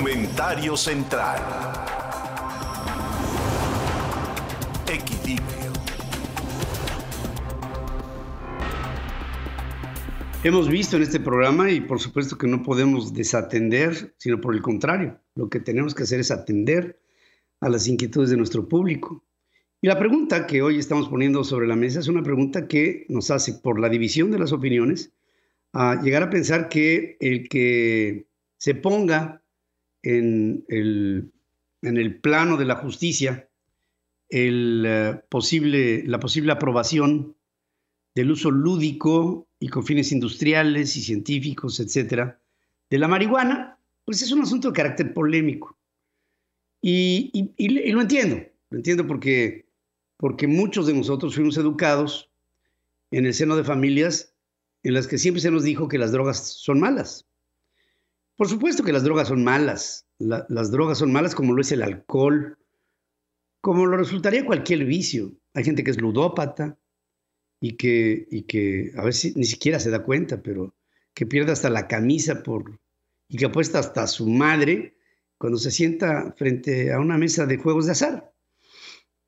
Comentario 0.00 0.78
central. 0.78 1.38
Equilibrio. 4.90 5.72
Hemos 10.42 10.70
visto 10.70 10.96
en 10.96 11.02
este 11.02 11.20
programa 11.20 11.70
y 11.70 11.82
por 11.82 12.00
supuesto 12.00 12.38
que 12.38 12.46
no 12.46 12.62
podemos 12.62 13.12
desatender, 13.12 14.14
sino 14.16 14.40
por 14.40 14.54
el 14.54 14.62
contrario, 14.62 15.20
lo 15.34 15.50
que 15.50 15.60
tenemos 15.60 15.94
que 15.94 16.04
hacer 16.04 16.20
es 16.20 16.30
atender 16.30 16.98
a 17.60 17.68
las 17.68 17.86
inquietudes 17.86 18.30
de 18.30 18.38
nuestro 18.38 18.66
público. 18.66 19.22
Y 19.82 19.88
la 19.88 19.98
pregunta 19.98 20.46
que 20.46 20.62
hoy 20.62 20.78
estamos 20.78 21.10
poniendo 21.10 21.44
sobre 21.44 21.66
la 21.66 21.76
mesa 21.76 22.00
es 22.00 22.08
una 22.08 22.22
pregunta 22.22 22.68
que 22.68 23.04
nos 23.10 23.30
hace, 23.30 23.52
por 23.52 23.78
la 23.78 23.90
división 23.90 24.30
de 24.30 24.38
las 24.38 24.52
opiniones, 24.52 25.12
a 25.74 26.00
llegar 26.00 26.22
a 26.22 26.30
pensar 26.30 26.70
que 26.70 27.18
el 27.20 27.50
que 27.50 28.30
se 28.56 28.74
ponga 28.74 29.39
en 30.02 30.64
el, 30.68 31.30
en 31.82 31.96
el 31.96 32.20
plano 32.20 32.56
de 32.56 32.64
la 32.64 32.76
justicia 32.76 33.48
el, 34.30 34.84
eh, 34.86 35.20
posible, 35.28 36.04
la 36.06 36.20
posible 36.20 36.52
aprobación 36.52 37.36
del 38.14 38.30
uso 38.30 38.50
lúdico 38.50 39.46
y 39.58 39.68
con 39.68 39.84
fines 39.84 40.12
industriales 40.12 40.96
y 40.96 41.02
científicos, 41.02 41.80
etcétera, 41.80 42.40
de 42.88 42.98
la 42.98 43.08
marihuana, 43.08 43.78
pues 44.04 44.22
es 44.22 44.32
un 44.32 44.42
asunto 44.42 44.68
de 44.68 44.74
carácter 44.74 45.12
polémico. 45.12 45.76
Y, 46.82 47.52
y, 47.56 47.92
lo 47.92 48.00
entiendo, 48.00 48.42
lo 48.70 48.78
entiendo 48.78 49.06
porque, 49.06 49.66
porque 50.16 50.46
muchos 50.46 50.86
de 50.86 50.94
nosotros 50.94 51.34
fuimos 51.34 51.56
educados 51.58 52.30
en 53.10 53.26
el 53.26 53.34
seno 53.34 53.56
de 53.56 53.64
familias 53.64 54.32
en 54.82 54.94
las 54.94 55.06
que 55.06 55.18
siempre 55.18 55.42
se 55.42 55.50
nos 55.50 55.62
dijo 55.62 55.88
que 55.88 55.98
las 55.98 56.12
drogas 56.12 56.38
son 56.38 56.80
malas. 56.80 57.28
Por 58.40 58.48
supuesto 58.48 58.82
que 58.82 58.92
las 58.94 59.04
drogas 59.04 59.28
son 59.28 59.44
malas. 59.44 60.06
las 60.18 60.70
drogas 60.70 60.96
son 60.96 61.12
malas 61.12 61.34
como 61.34 61.52
lo 61.52 61.60
es 61.60 61.72
el 61.72 61.82
alcohol, 61.82 62.56
como 63.60 63.84
lo 63.84 63.98
resultaría 63.98 64.46
cualquier 64.46 64.86
vicio. 64.86 65.34
Hay 65.52 65.62
gente 65.62 65.84
que 65.84 65.90
es 65.90 66.00
ludópata 66.00 66.78
y 67.60 67.76
que, 67.76 68.26
y 68.30 68.44
que 68.44 68.92
a 68.96 69.04
veces 69.04 69.36
ni 69.36 69.44
siquiera 69.44 69.78
se 69.78 69.90
da 69.90 70.02
cuenta, 70.02 70.42
pero 70.42 70.74
que 71.12 71.26
pierde 71.26 71.52
hasta 71.52 71.68
la 71.68 71.86
camisa 71.86 72.42
por, 72.42 72.80
y 73.28 73.36
que 73.36 73.44
apuesta 73.44 73.78
hasta 73.78 74.04
a 74.04 74.06
su 74.06 74.26
madre 74.26 74.96
cuando 75.36 75.58
se 75.58 75.70
sienta 75.70 76.32
frente 76.34 76.94
a 76.94 76.98
una 76.98 77.18
mesa 77.18 77.44
de 77.44 77.58
juegos 77.58 77.84
de 77.84 77.92
azar. 77.92 78.32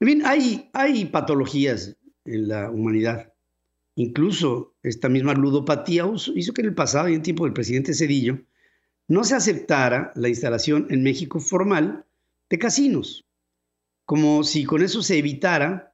En 0.00 0.08
fin, 0.08 0.22
hay, 0.24 0.70
hay 0.72 1.04
patologías 1.04 1.98
en 2.24 2.48
la 2.48 2.70
humanidad. 2.70 3.30
Incluso 3.94 4.74
esta 4.82 5.10
misma 5.10 5.34
ludopatía 5.34 6.10
hizo 6.34 6.54
que 6.54 6.62
en 6.62 6.68
el 6.68 6.74
pasado 6.74 7.10
y 7.10 7.14
en 7.14 7.22
tiempo 7.22 7.44
del 7.44 7.52
presidente 7.52 7.92
Cedillo 7.92 8.40
no 9.12 9.24
se 9.24 9.34
aceptara 9.34 10.10
la 10.14 10.30
instalación 10.30 10.86
en 10.88 11.02
México 11.02 11.38
formal 11.38 12.06
de 12.48 12.58
casinos, 12.58 13.26
como 14.06 14.42
si 14.42 14.64
con 14.64 14.82
eso 14.82 15.02
se 15.02 15.18
evitara 15.18 15.92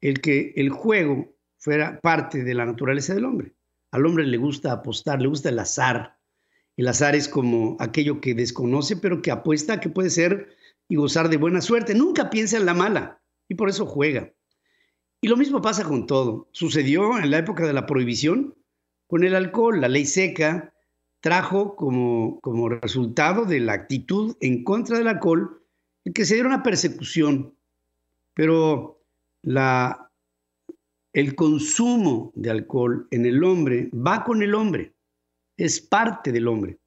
el 0.00 0.20
que 0.20 0.52
el 0.56 0.70
juego 0.70 1.32
fuera 1.58 2.00
parte 2.00 2.42
de 2.42 2.54
la 2.54 2.66
naturaleza 2.66 3.14
del 3.14 3.24
hombre. 3.24 3.54
Al 3.92 4.04
hombre 4.04 4.26
le 4.26 4.36
gusta 4.36 4.72
apostar, 4.72 5.22
le 5.22 5.28
gusta 5.28 5.50
el 5.50 5.60
azar. 5.60 6.18
El 6.76 6.88
azar 6.88 7.14
es 7.14 7.28
como 7.28 7.76
aquello 7.78 8.20
que 8.20 8.34
desconoce, 8.34 8.96
pero 8.96 9.22
que 9.22 9.30
apuesta 9.30 9.78
que 9.78 9.88
puede 9.88 10.10
ser 10.10 10.48
y 10.88 10.96
gozar 10.96 11.28
de 11.28 11.36
buena 11.36 11.60
suerte. 11.60 11.94
Nunca 11.94 12.30
piensa 12.30 12.56
en 12.56 12.66
la 12.66 12.74
mala 12.74 13.22
y 13.48 13.54
por 13.54 13.68
eso 13.68 13.86
juega. 13.86 14.32
Y 15.20 15.28
lo 15.28 15.36
mismo 15.36 15.62
pasa 15.62 15.84
con 15.84 16.08
todo. 16.08 16.48
Sucedió 16.50 17.16
en 17.16 17.30
la 17.30 17.38
época 17.38 17.64
de 17.64 17.72
la 17.72 17.86
prohibición 17.86 18.56
con 19.06 19.22
el 19.22 19.36
alcohol. 19.36 19.80
La 19.80 19.88
ley 19.88 20.04
seca 20.04 20.74
trajo 21.26 21.74
como, 21.74 22.38
como 22.40 22.68
resultado 22.68 23.46
de 23.46 23.58
la 23.58 23.72
actitud 23.72 24.36
en 24.38 24.62
contra 24.62 24.96
del 24.96 25.08
alcohol 25.08 25.60
que 26.14 26.24
se 26.24 26.34
diera 26.34 26.48
una 26.48 26.62
persecución. 26.62 27.52
Pero 28.32 29.02
la, 29.42 30.08
el 31.12 31.34
consumo 31.34 32.30
de 32.36 32.50
alcohol 32.50 33.08
en 33.10 33.26
el 33.26 33.42
hombre 33.42 33.90
va 33.92 34.22
con 34.22 34.40
el 34.40 34.54
hombre, 34.54 34.94
es 35.56 35.80
parte 35.80 36.30
del 36.30 36.46
hombre. 36.46 36.78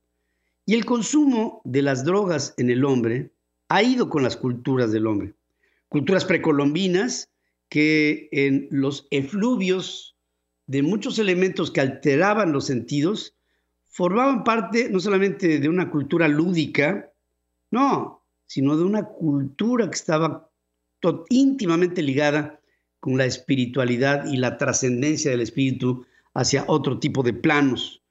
Y 0.66 0.76
el 0.76 0.86
consumo 0.86 1.62
de 1.66 1.82
las 1.82 2.06
drogas 2.06 2.54
en 2.56 2.70
el 2.70 2.86
hombre 2.86 3.34
ha 3.68 3.84
ido 3.84 4.10
con 4.10 4.24
las 4.24 4.38
culturas 4.38 4.94
del 4.94 5.08
hombre. 5.08 5.34
Culturas 5.90 6.24
precolombinas 6.24 7.30
que 7.68 8.30
en 8.32 8.70
los 8.72 9.06
efluvios 9.12 10.16
de 10.66 10.82
muchos 10.82 11.20
elementos 11.20 11.72
que 11.72 11.82
alteraban 11.82 12.54
los 12.54 12.68
sentidos, 12.68 13.36
formaban 13.90 14.44
parte 14.44 14.90
no 14.90 15.00
solamente 15.00 15.60
de 15.60 15.70
una 15.70 15.90
cultura 15.92 16.28
lúdica, 16.28 17.12
no, 17.72 18.24
sino 18.46 18.78
de 18.78 18.84
una 18.84 19.04
cultura 19.04 19.90
que 19.90 19.96
estaba 19.96 20.50
íntimamente 21.30 22.02
ligada 22.02 22.60
con 23.00 23.18
la 23.18 23.26
espiritualidad 23.26 24.26
y 24.26 24.38
la 24.38 24.58
trascendencia 24.58 25.32
del 25.32 25.42
espíritu 25.42 26.06
hacia 26.34 26.66
otro 26.68 27.00
tipo 27.00 27.24
de 27.24 27.34
planos. 27.34 28.02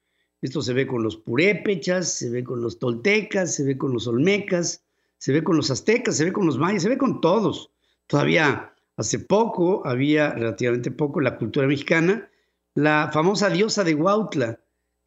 Esto 0.40 0.62
se 0.62 0.72
ve 0.72 0.86
con 0.86 1.02
los 1.02 1.16
purépechas, 1.16 2.12
se 2.12 2.30
ve 2.30 2.44
con 2.44 2.60
los 2.62 2.78
toltecas, 2.78 3.54
se 3.54 3.64
ve 3.64 3.76
con 3.76 3.92
los 3.92 4.06
olmecas, 4.06 4.84
se 5.18 5.32
ve 5.32 5.42
con 5.42 5.56
los 5.56 5.70
aztecas, 5.70 6.16
se 6.16 6.24
ve 6.24 6.32
con 6.32 6.46
los 6.46 6.58
mayas, 6.58 6.82
se 6.82 6.88
ve 6.88 6.98
con 6.98 7.20
todos. 7.20 7.70
Todavía 8.06 8.72
Hace 8.98 9.20
poco, 9.20 9.86
había 9.86 10.32
relativamente 10.32 10.90
poco, 10.90 11.20
la 11.20 11.38
cultura 11.38 11.68
mexicana, 11.68 12.28
la 12.74 13.10
famosa 13.12 13.48
diosa 13.48 13.84
de 13.84 13.94
Huautla, 13.94 14.58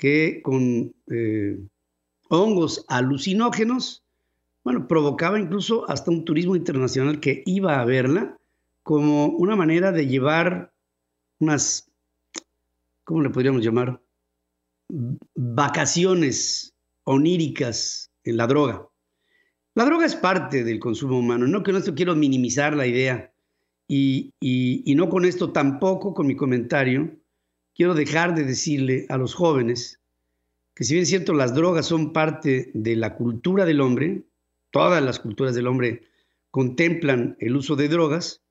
que 0.01 0.41
con 0.41 0.95
eh, 1.11 1.59
hongos 2.27 2.85
alucinógenos, 2.87 4.03
bueno, 4.63 4.87
provocaba 4.87 5.39
incluso 5.39 5.87
hasta 5.87 6.09
un 6.09 6.25
turismo 6.25 6.55
internacional 6.55 7.19
que 7.19 7.43
iba 7.45 7.79
a 7.79 7.85
verla 7.85 8.35
como 8.81 9.27
una 9.27 9.55
manera 9.55 9.91
de 9.91 10.07
llevar 10.07 10.73
unas, 11.37 11.87
¿cómo 13.03 13.21
le 13.21 13.29
podríamos 13.29 13.63
llamar? 13.63 14.01
Vacaciones 15.35 16.73
oníricas 17.03 18.09
en 18.23 18.37
la 18.37 18.47
droga. 18.47 18.87
La 19.75 19.85
droga 19.85 20.07
es 20.07 20.15
parte 20.15 20.63
del 20.63 20.79
consumo 20.79 21.19
humano, 21.19 21.45
no 21.45 21.61
que 21.61 21.71
no 21.71 21.77
esto 21.77 21.93
quiero 21.93 22.15
minimizar 22.15 22.75
la 22.75 22.87
idea, 22.87 23.31
y, 23.87 24.95
no 24.95 25.09
con 25.09 25.25
esto 25.25 25.51
tampoco, 25.51 26.15
con 26.15 26.25
mi 26.25 26.35
comentario, 26.35 27.20
quiero 27.81 27.95
dejar 27.95 28.35
de 28.35 28.43
decirle 28.43 29.07
a 29.09 29.17
los 29.17 29.33
jóvenes 29.33 29.99
que 30.75 30.83
si 30.83 30.93
bien 30.93 31.01
es 31.01 31.09
cierto 31.09 31.33
las 31.33 31.55
drogas 31.55 31.87
son 31.87 32.13
parte 32.13 32.69
de 32.75 32.95
la 32.95 33.15
cultura 33.15 33.65
del 33.65 33.81
hombre, 33.81 34.27
todas 34.69 35.01
las 35.01 35.19
culturas 35.19 35.55
del 35.55 35.65
hombre 35.65 36.03
contemplan 36.51 37.35
el 37.39 37.55
uso 37.55 37.75
de 37.75 37.87
drogas, 37.87 38.43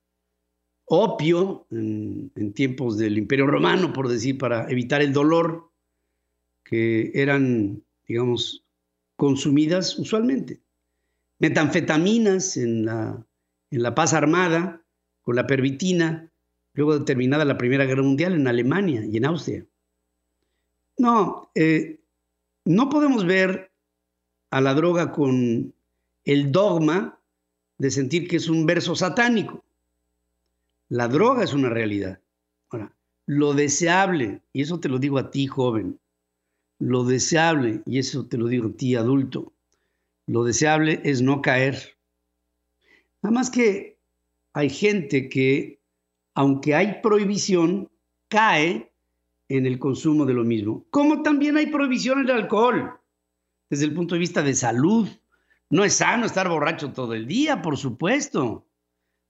opio 0.85 1.69
en, 1.71 2.53
tiempos 2.55 2.99
del 2.99 3.19
Imperio 3.19 3.47
Romano, 3.47 3.93
por 3.93 4.09
decir, 4.09 4.37
para 4.37 4.69
evitar 4.69 5.01
el 5.01 5.13
dolor, 5.13 5.71
que 6.65 7.13
eran, 7.15 7.85
digamos, 8.09 8.65
consumidas 9.15 9.97
usualmente. 9.97 10.61
Metanfetaminas 11.39 12.57
en 12.57 12.85
la, 12.85 13.25
en 13.71 13.83
la 13.85 13.95
paz 13.95 14.13
armada, 14.13 14.85
con 15.23 15.37
la 15.37 15.47
pervitina, 15.47 16.30
luego 16.75 16.99
de 16.99 17.05
terminada 17.05 17.45
la 17.45 17.59
Primera 17.59 17.85
Guerra 17.85 18.03
Mundial 18.03 18.35
en 18.35 18.47
Alemania 18.47 19.05
y 19.05 19.17
en 19.17 19.25
Austria. 19.25 19.67
No, 20.99 21.51
eh, 21.55 22.01
no 22.65 22.89
podemos 22.89 23.25
ver 23.25 23.71
a 24.51 24.61
la 24.61 24.75
droga 24.75 25.13
con 25.13 25.73
el 26.25 26.53
dogma 26.53 27.19
de 27.79 27.91
sentir 27.91 28.29
que 28.29 28.37
es 28.37 28.49
un 28.49 28.67
verso 28.67 28.95
satánico. 28.95 29.65
La 30.89 31.09
droga 31.09 31.45
es 31.45 31.55
una 31.55 31.71
realidad. 31.71 32.21
Ahora, 32.69 32.93
lo 33.27 33.55
deseable, 33.55 34.43
y 34.53 34.63
eso 34.63 34.81
te 34.81 34.89
lo 34.89 34.99
digo 34.99 35.19
a 35.19 35.31
ti, 35.31 35.47
joven, 35.47 35.99
lo 36.79 37.05
deseable, 37.05 37.83
y 37.87 37.99
eso 37.99 38.27
te 38.27 38.37
lo 38.37 38.49
digo 38.49 38.69
a 38.69 38.73
ti, 38.73 38.97
adulto, 38.97 39.53
lo 40.27 40.45
deseable 40.45 41.01
es 41.05 41.23
no 41.23 41.43
caer. 41.43 41.97
Nada 43.23 43.35
más 43.35 43.51
que 43.51 43.99
hay 44.53 44.71
gente 44.71 45.29
que, 45.29 45.80
aunque 46.35 46.75
hay 46.75 47.01
prohibición, 47.03 47.91
cae 48.29 48.93
en 49.49 49.67
el 49.67 49.79
consumo 49.79 50.25
de 50.27 50.35
lo 50.35 50.45
mismo. 50.45 50.87
Como 50.91 51.23
también 51.23 51.57
hay 51.57 51.67
prohibición 51.67 52.21
en 52.21 52.27
el 52.27 52.37
alcohol, 52.37 53.01
desde 53.69 53.85
el 53.85 53.95
punto 53.95 54.15
de 54.15 54.21
vista 54.21 54.43
de 54.43 54.55
salud. 54.55 55.09
No 55.71 55.85
es 55.85 55.95
sano 55.95 56.27
estar 56.27 56.49
borracho 56.49 56.93
todo 56.93 57.15
el 57.15 57.27
día, 57.27 57.63
por 57.63 57.77
supuesto. 57.77 58.67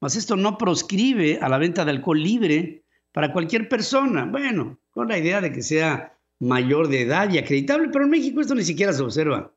Mas 0.00 0.16
esto 0.16 0.36
no 0.36 0.56
proscribe 0.56 1.38
a 1.40 1.48
la 1.48 1.58
venta 1.58 1.84
de 1.84 1.90
alcohol 1.90 2.22
libre 2.22 2.84
para 3.12 3.32
cualquier 3.32 3.68
persona. 3.68 4.24
Bueno, 4.24 4.78
con 4.90 5.08
la 5.08 5.18
idea 5.18 5.40
de 5.40 5.52
que 5.52 5.62
sea 5.62 6.18
mayor 6.38 6.88
de 6.88 7.02
edad 7.02 7.30
y 7.30 7.38
acreditable, 7.38 7.88
pero 7.92 8.04
en 8.04 8.10
México 8.10 8.40
esto 8.40 8.54
ni 8.54 8.64
siquiera 8.64 8.92
se 8.92 9.02
observa. 9.02 9.54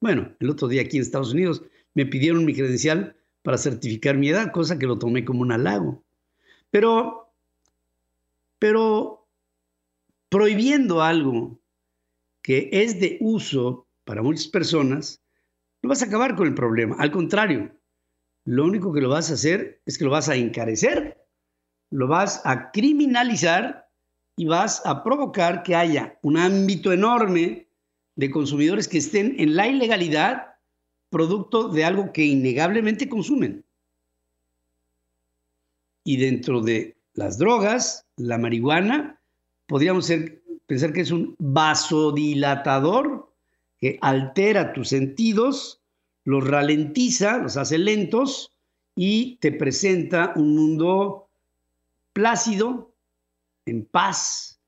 Bueno, 0.00 0.34
el 0.40 0.50
otro 0.50 0.68
día 0.68 0.82
aquí 0.82 0.96
en 0.96 1.02
Estados 1.02 1.32
Unidos 1.32 1.62
me 1.94 2.06
pidieron 2.06 2.44
mi 2.44 2.54
credencial 2.54 3.16
para 3.42 3.58
certificar 3.58 4.16
mi 4.16 4.28
edad, 4.28 4.50
cosa 4.50 4.78
que 4.78 4.86
lo 4.86 4.98
tomé 4.98 5.24
como 5.24 5.42
un 5.42 5.52
halago. 5.52 6.04
Pero, 6.70 7.32
pero 8.58 9.26
prohibiendo 10.28 11.02
algo 11.02 11.58
que 12.42 12.68
es 12.72 13.00
de 13.00 13.18
uso 13.20 13.86
para 14.04 14.22
muchas 14.22 14.46
personas, 14.46 15.20
no 15.82 15.88
vas 15.90 16.02
a 16.02 16.06
acabar 16.06 16.36
con 16.36 16.46
el 16.46 16.54
problema. 16.54 16.96
Al 16.98 17.10
contrario, 17.10 17.72
lo 18.44 18.64
único 18.64 18.92
que 18.92 19.00
lo 19.00 19.08
vas 19.08 19.30
a 19.30 19.34
hacer 19.34 19.82
es 19.84 19.98
que 19.98 20.04
lo 20.04 20.10
vas 20.10 20.28
a 20.28 20.36
encarecer, 20.36 21.26
lo 21.90 22.06
vas 22.06 22.40
a 22.44 22.70
criminalizar 22.70 23.88
y 24.36 24.46
vas 24.46 24.84
a 24.86 25.02
provocar 25.02 25.64
que 25.64 25.74
haya 25.74 26.18
un 26.22 26.36
ámbito 26.36 26.92
enorme 26.92 27.68
de 28.14 28.30
consumidores 28.30 28.86
que 28.86 28.98
estén 28.98 29.34
en 29.38 29.56
la 29.56 29.66
ilegalidad 29.66 30.54
producto 31.10 31.68
de 31.68 31.84
algo 31.84 32.12
que 32.12 32.24
innegablemente 32.24 33.08
consumen. 33.08 33.64
Y 36.06 36.18
dentro 36.18 36.60
de 36.60 36.96
las 37.14 37.36
drogas, 37.36 38.06
la 38.14 38.38
marihuana, 38.38 39.20
podríamos 39.66 40.08
pensar 40.68 40.92
que 40.92 41.00
es 41.00 41.10
un 41.10 41.34
vasodilatador 41.40 43.28
que 43.80 43.98
altera 44.00 44.72
tus 44.72 44.90
sentidos, 44.90 45.82
los 46.22 46.46
ralentiza, 46.46 47.38
los 47.38 47.56
hace 47.56 47.78
lentos 47.78 48.54
y 48.94 49.38
te 49.38 49.50
presenta 49.50 50.32
un 50.36 50.54
mundo 50.54 51.28
plácido, 52.12 52.94
en 53.64 53.84
paz, 53.84 54.60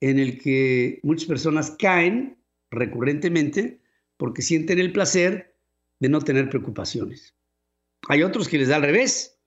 en 0.00 0.18
el 0.18 0.40
que 0.40 0.98
muchas 1.04 1.28
personas 1.28 1.70
caen 1.78 2.36
recurrentemente 2.68 3.80
porque 4.16 4.42
sienten 4.42 4.80
el 4.80 4.92
placer 4.92 5.54
de 6.00 6.08
no 6.08 6.20
tener 6.20 6.50
preocupaciones. 6.50 7.36
Hay 8.08 8.24
otros 8.24 8.48
que 8.48 8.58
les 8.58 8.66
da 8.66 8.74
al 8.76 8.82
revés 8.82 9.39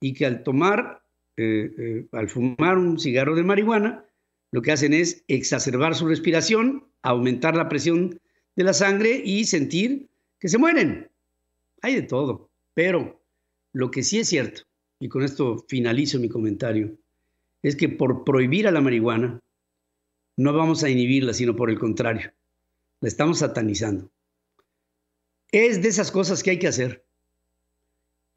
y 0.00 0.14
que 0.14 0.26
al 0.26 0.42
tomar, 0.42 1.02
eh, 1.36 1.72
eh, 1.78 2.06
al 2.12 2.28
fumar 2.28 2.78
un 2.78 2.98
cigarro 2.98 3.36
de 3.36 3.44
marihuana, 3.44 4.04
lo 4.50 4.62
que 4.62 4.72
hacen 4.72 4.94
es 4.94 5.22
exacerbar 5.28 5.94
su 5.94 6.08
respiración, 6.08 6.88
aumentar 7.02 7.56
la 7.56 7.68
presión 7.68 8.18
de 8.56 8.64
la 8.64 8.72
sangre 8.72 9.22
y 9.24 9.44
sentir 9.44 10.08
que 10.38 10.48
se 10.48 10.58
mueren. 10.58 11.10
Hay 11.82 11.94
de 11.94 12.02
todo, 12.02 12.50
pero 12.74 13.22
lo 13.72 13.90
que 13.90 14.02
sí 14.02 14.18
es 14.18 14.28
cierto, 14.28 14.62
y 14.98 15.08
con 15.08 15.22
esto 15.22 15.64
finalizo 15.68 16.18
mi 16.18 16.28
comentario, 16.28 16.96
es 17.62 17.76
que 17.76 17.88
por 17.88 18.24
prohibir 18.24 18.66
a 18.66 18.70
la 18.70 18.80
marihuana, 18.80 19.40
no 20.36 20.52
vamos 20.52 20.82
a 20.82 20.88
inhibirla, 20.88 21.34
sino 21.34 21.54
por 21.54 21.70
el 21.70 21.78
contrario, 21.78 22.32
la 23.00 23.08
estamos 23.08 23.38
satanizando. 23.38 24.10
Es 25.52 25.82
de 25.82 25.88
esas 25.88 26.10
cosas 26.10 26.42
que 26.42 26.50
hay 26.50 26.58
que 26.58 26.68
hacer. 26.68 27.04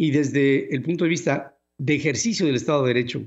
Y 0.03 0.11
desde 0.11 0.75
el 0.75 0.81
punto 0.81 1.05
de 1.05 1.11
vista 1.11 1.57
de 1.77 1.95
ejercicio 1.95 2.45
del 2.45 2.55
Estado 2.55 2.81
de 2.81 2.93
Derecho, 2.93 3.25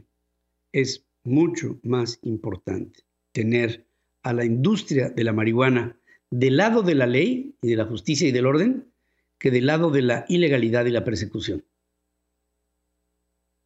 es 0.73 1.07
mucho 1.25 1.81
más 1.83 2.19
importante 2.21 3.01
tener 3.33 3.87
a 4.23 4.35
la 4.35 4.45
industria 4.45 5.09
de 5.09 5.25
la 5.25 5.33
marihuana 5.33 5.99
del 6.29 6.59
lado 6.59 6.83
de 6.83 6.95
la 6.95 7.07
ley 7.07 7.55
y 7.63 7.69
de 7.69 7.77
la 7.77 7.87
justicia 7.87 8.29
y 8.29 8.31
del 8.31 8.45
orden 8.45 8.93
que 9.39 9.51
del 9.51 9.65
lado 9.65 9.91
de 9.91 10.03
la 10.03 10.27
ilegalidad 10.29 10.85
y 10.85 10.91
la 10.91 11.03
persecución. 11.03 11.65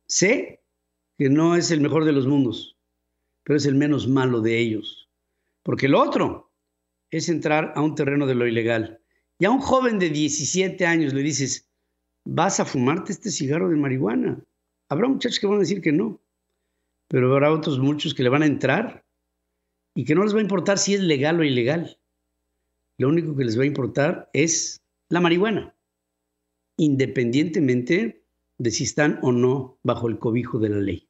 Sé 0.06 0.62
que 1.18 1.28
no 1.28 1.56
es 1.56 1.72
el 1.72 1.80
mejor 1.80 2.04
de 2.04 2.12
los 2.12 2.28
mundos, 2.28 2.76
pero 3.42 3.56
es 3.56 3.66
el 3.66 3.74
menos 3.74 4.06
malo 4.06 4.40
de 4.40 4.56
ellos, 4.56 5.10
porque 5.64 5.88
lo 5.88 6.00
otro 6.00 6.52
es 7.10 7.28
entrar 7.28 7.72
a 7.74 7.82
un 7.82 7.96
terreno 7.96 8.28
de 8.28 8.36
lo 8.36 8.46
ilegal 8.46 9.00
y 9.40 9.46
a 9.46 9.50
un 9.50 9.58
joven 9.58 9.98
de 9.98 10.10
17 10.10 10.86
años 10.86 11.12
le 11.12 11.24
dices, 11.24 11.69
vas 12.25 12.61
a 12.61 12.64
fumarte 12.64 13.12
este 13.12 13.31
cigarro 13.31 13.69
de 13.69 13.76
marihuana. 13.76 14.44
Habrá 14.88 15.08
muchachos 15.08 15.38
que 15.38 15.46
van 15.46 15.56
a 15.56 15.61
decir 15.61 15.81
que 15.81 15.93
no, 15.93 16.20
pero 17.08 17.32
habrá 17.32 17.52
otros 17.52 17.78
muchos 17.78 18.14
que 18.14 18.22
le 18.22 18.28
van 18.28 18.43
a 18.43 18.46
entrar 18.46 19.05
y 19.94 20.05
que 20.05 20.14
no 20.14 20.22
les 20.25 20.34
va 20.34 20.38
a 20.38 20.43
importar 20.43 20.78
si 20.78 20.94
es 20.94 21.00
legal 21.00 21.40
o 21.40 21.44
ilegal. 21.44 21.99
Lo 22.99 23.08
único 23.08 23.37
que 23.37 23.44
les 23.44 23.58
va 23.58 23.62
a 23.62 23.67
importar 23.67 24.31
es 24.32 24.82
la 25.08 25.20
marihuana, 25.20 25.75
independientemente 26.76 28.25
de 28.58 28.70
si 28.70 28.84
están 28.84 29.19
o 29.23 29.32
no 29.32 29.78
bajo 29.82 30.08
el 30.08 30.19
cobijo 30.19 30.58
de 30.58 30.69
la 30.69 30.78
ley. 30.78 31.08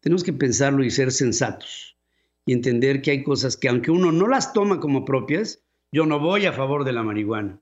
Tenemos 0.00 0.24
que 0.24 0.32
pensarlo 0.32 0.84
y 0.84 0.90
ser 0.90 1.12
sensatos 1.12 1.96
y 2.44 2.52
entender 2.52 3.02
que 3.02 3.12
hay 3.12 3.22
cosas 3.22 3.56
que 3.56 3.68
aunque 3.68 3.90
uno 3.90 4.12
no 4.12 4.26
las 4.26 4.52
toma 4.52 4.80
como 4.80 5.04
propias, 5.04 5.64
yo 5.92 6.06
no 6.06 6.18
voy 6.18 6.46
a 6.46 6.52
favor 6.52 6.84
de 6.84 6.92
la 6.92 7.02
marihuana, 7.02 7.60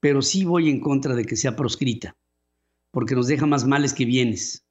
pero 0.00 0.22
sí 0.22 0.44
voy 0.44 0.70
en 0.70 0.80
contra 0.80 1.14
de 1.14 1.24
que 1.24 1.36
sea 1.36 1.56
proscrita, 1.56 2.16
porque 2.90 3.14
nos 3.14 3.26
deja 3.26 3.46
más 3.46 3.66
males 3.66 3.94
que 3.94 4.04
bienes. 4.04 4.64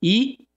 Y 0.00 0.48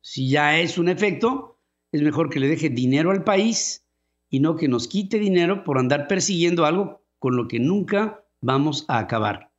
si 0.00 0.28
ya 0.28 0.58
es 0.58 0.78
un 0.78 0.88
efecto, 0.88 1.58
es 1.92 2.02
mejor 2.02 2.30
que 2.30 2.40
le 2.40 2.48
deje 2.48 2.68
dinero 2.68 3.10
al 3.10 3.24
país 3.24 3.84
y 4.28 4.40
no 4.40 4.56
que 4.56 4.68
nos 4.68 4.88
quite 4.88 5.18
dinero 5.18 5.64
por 5.64 5.78
andar 5.78 6.08
persiguiendo 6.08 6.66
algo 6.66 7.04
con 7.18 7.36
lo 7.36 7.46
que 7.48 7.60
nunca 7.60 8.24
vamos 8.40 8.84
a 8.88 8.98
acabar. 8.98 9.52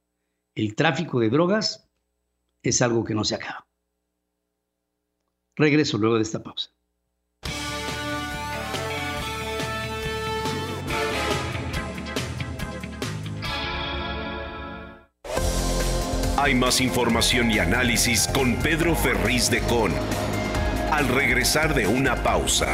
El 0.54 0.76
tráfico 0.76 1.20
de 1.20 1.30
drogas 1.30 1.90
es 2.62 2.82
algo 2.82 3.04
que 3.04 3.16
no 3.16 3.24
se 3.24 3.36
acaba. 3.36 3.66
Regreso 5.56 5.98
luego 5.98 6.16
de 6.16 6.24
esta 6.24 6.44
pausa. 6.44 6.75
Hay 16.38 16.54
más 16.54 16.82
información 16.82 17.50
y 17.50 17.60
análisis 17.60 18.28
con 18.28 18.58
Pedro 18.58 18.94
Ferriz 18.94 19.50
de 19.50 19.62
Con. 19.62 19.94
Al 20.92 21.08
regresar 21.08 21.74
de 21.74 21.88
una 21.88 22.22
pausa. 22.24 22.68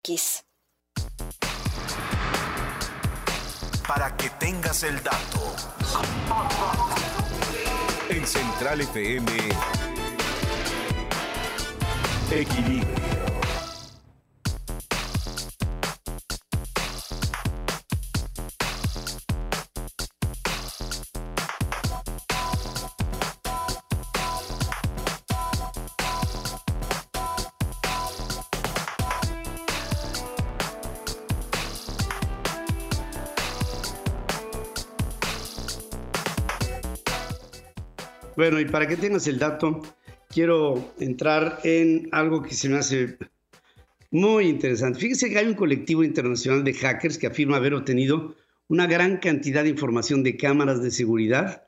Kiss. 0.00 0.44
Para 3.86 4.16
que 4.16 4.30
tengas 4.30 4.84
el 4.84 5.02
dato. 5.02 5.56
En 8.10 8.24
Central 8.24 8.80
FM. 8.82 9.32
Equilibrio. 12.30 13.27
Bueno, 38.38 38.60
y 38.60 38.66
para 38.66 38.86
que 38.86 38.96
tengas 38.96 39.26
el 39.26 39.40
dato, 39.40 39.82
quiero 40.28 40.94
entrar 41.00 41.58
en 41.64 42.08
algo 42.12 42.40
que 42.40 42.54
se 42.54 42.68
me 42.68 42.76
hace 42.76 43.18
muy 44.12 44.46
interesante. 44.46 45.00
Fíjese 45.00 45.28
que 45.28 45.38
hay 45.38 45.46
un 45.48 45.54
colectivo 45.54 46.04
internacional 46.04 46.62
de 46.62 46.72
hackers 46.72 47.18
que 47.18 47.26
afirma 47.26 47.56
haber 47.56 47.74
obtenido 47.74 48.36
una 48.68 48.86
gran 48.86 49.16
cantidad 49.16 49.64
de 49.64 49.70
información 49.70 50.22
de 50.22 50.36
cámaras 50.36 50.80
de 50.84 50.92
seguridad 50.92 51.64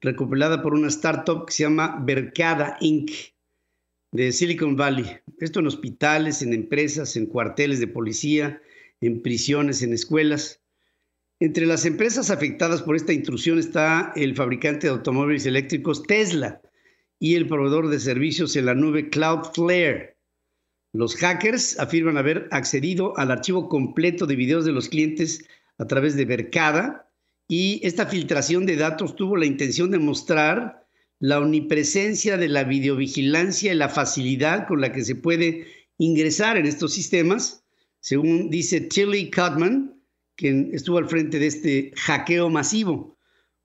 recopilada 0.00 0.62
por 0.62 0.74
una 0.74 0.86
startup 0.86 1.46
que 1.46 1.52
se 1.52 1.64
llama 1.64 2.00
Bercada 2.00 2.76
Inc. 2.80 3.10
de 4.12 4.30
Silicon 4.30 4.76
Valley. 4.76 5.18
Esto 5.40 5.58
en 5.58 5.66
hospitales, 5.66 6.42
en 6.42 6.54
empresas, 6.54 7.16
en 7.16 7.26
cuarteles 7.26 7.80
de 7.80 7.88
policía, 7.88 8.62
en 9.00 9.20
prisiones, 9.20 9.82
en 9.82 9.92
escuelas. 9.92 10.57
Entre 11.40 11.66
las 11.66 11.84
empresas 11.84 12.30
afectadas 12.30 12.82
por 12.82 12.96
esta 12.96 13.12
intrusión 13.12 13.60
está 13.60 14.12
el 14.16 14.34
fabricante 14.34 14.88
de 14.88 14.92
automóviles 14.92 15.46
eléctricos 15.46 16.02
Tesla 16.02 16.60
y 17.20 17.36
el 17.36 17.46
proveedor 17.46 17.88
de 17.88 18.00
servicios 18.00 18.56
en 18.56 18.66
la 18.66 18.74
nube 18.74 19.08
Cloudflare. 19.08 20.16
Los 20.92 21.14
hackers 21.14 21.78
afirman 21.78 22.16
haber 22.16 22.48
accedido 22.50 23.16
al 23.16 23.30
archivo 23.30 23.68
completo 23.68 24.26
de 24.26 24.34
videos 24.34 24.64
de 24.64 24.72
los 24.72 24.88
clientes 24.88 25.46
a 25.78 25.86
través 25.86 26.16
de 26.16 26.24
Vercada 26.24 27.08
y 27.46 27.80
esta 27.86 28.06
filtración 28.06 28.66
de 28.66 28.74
datos 28.74 29.14
tuvo 29.14 29.36
la 29.36 29.46
intención 29.46 29.92
de 29.92 30.00
mostrar 30.00 30.88
la 31.20 31.38
omnipresencia 31.38 32.36
de 32.36 32.48
la 32.48 32.64
videovigilancia 32.64 33.72
y 33.72 33.76
la 33.76 33.88
facilidad 33.88 34.66
con 34.66 34.80
la 34.80 34.92
que 34.92 35.04
se 35.04 35.14
puede 35.14 35.66
ingresar 35.98 36.56
en 36.56 36.66
estos 36.66 36.94
sistemas, 36.94 37.64
según 38.00 38.50
dice 38.50 38.80
Tilly 38.80 39.30
Cutman, 39.30 39.97
quien 40.38 40.70
estuvo 40.72 40.98
al 40.98 41.08
frente 41.08 41.40
de 41.40 41.48
este 41.48 41.92
hackeo 41.96 42.48
masivo. 42.48 43.18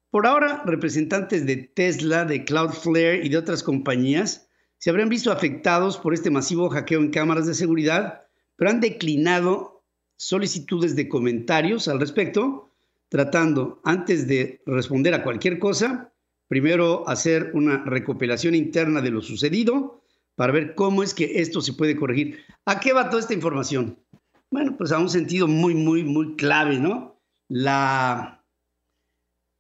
Por 0.10 0.26
ahora, 0.26 0.64
representantes 0.66 1.46
de 1.46 1.58
Tesla, 1.58 2.26
de 2.26 2.44
Cloudflare 2.44 3.24
y 3.24 3.30
de 3.30 3.38
otras 3.38 3.64
compañías 3.64 4.50
se 4.80 4.90
habrían 4.90 5.08
visto 5.08 5.32
afectados 5.32 5.98
por 5.98 6.14
este 6.14 6.32
masivo 6.32 6.70
hackeo 6.70 7.00
en 7.00 7.12
cámaras 7.12 7.46
de 7.46 7.54
seguridad, 7.54 8.24
pero 8.56 8.72
han 8.72 8.82
declinado 8.82 9.86
solicitudes 10.18 10.96
de 10.96 11.08
comentarios 11.08 11.88
al 11.88 12.00
respecto, 12.00 12.72
tratando, 13.08 13.80
antes 13.86 14.28
de 14.28 14.62
responder 14.66 15.14
a 15.14 15.24
cualquier 15.24 15.60
cosa, 15.60 16.12
primero 16.48 17.08
hacer 17.08 17.52
una 17.54 17.84
recopilación 17.86 18.56
interna 18.56 19.02
de 19.02 19.12
lo 19.12 19.22
sucedido 19.22 20.04
para 20.36 20.52
ver 20.52 20.74
cómo 20.74 21.04
es 21.04 21.14
que 21.14 21.40
esto 21.40 21.62
se 21.62 21.74
puede 21.74 21.96
corregir. 21.96 22.40
¿A 22.66 22.80
qué 22.80 22.94
va 22.94 23.10
toda 23.10 23.22
esta 23.22 23.36
información? 23.36 24.03
Bueno, 24.54 24.78
pues 24.78 24.92
a 24.92 25.00
un 25.00 25.10
sentido 25.10 25.48
muy, 25.48 25.74
muy, 25.74 26.04
muy 26.04 26.36
clave, 26.36 26.78
¿no? 26.78 27.20
La, 27.50 28.46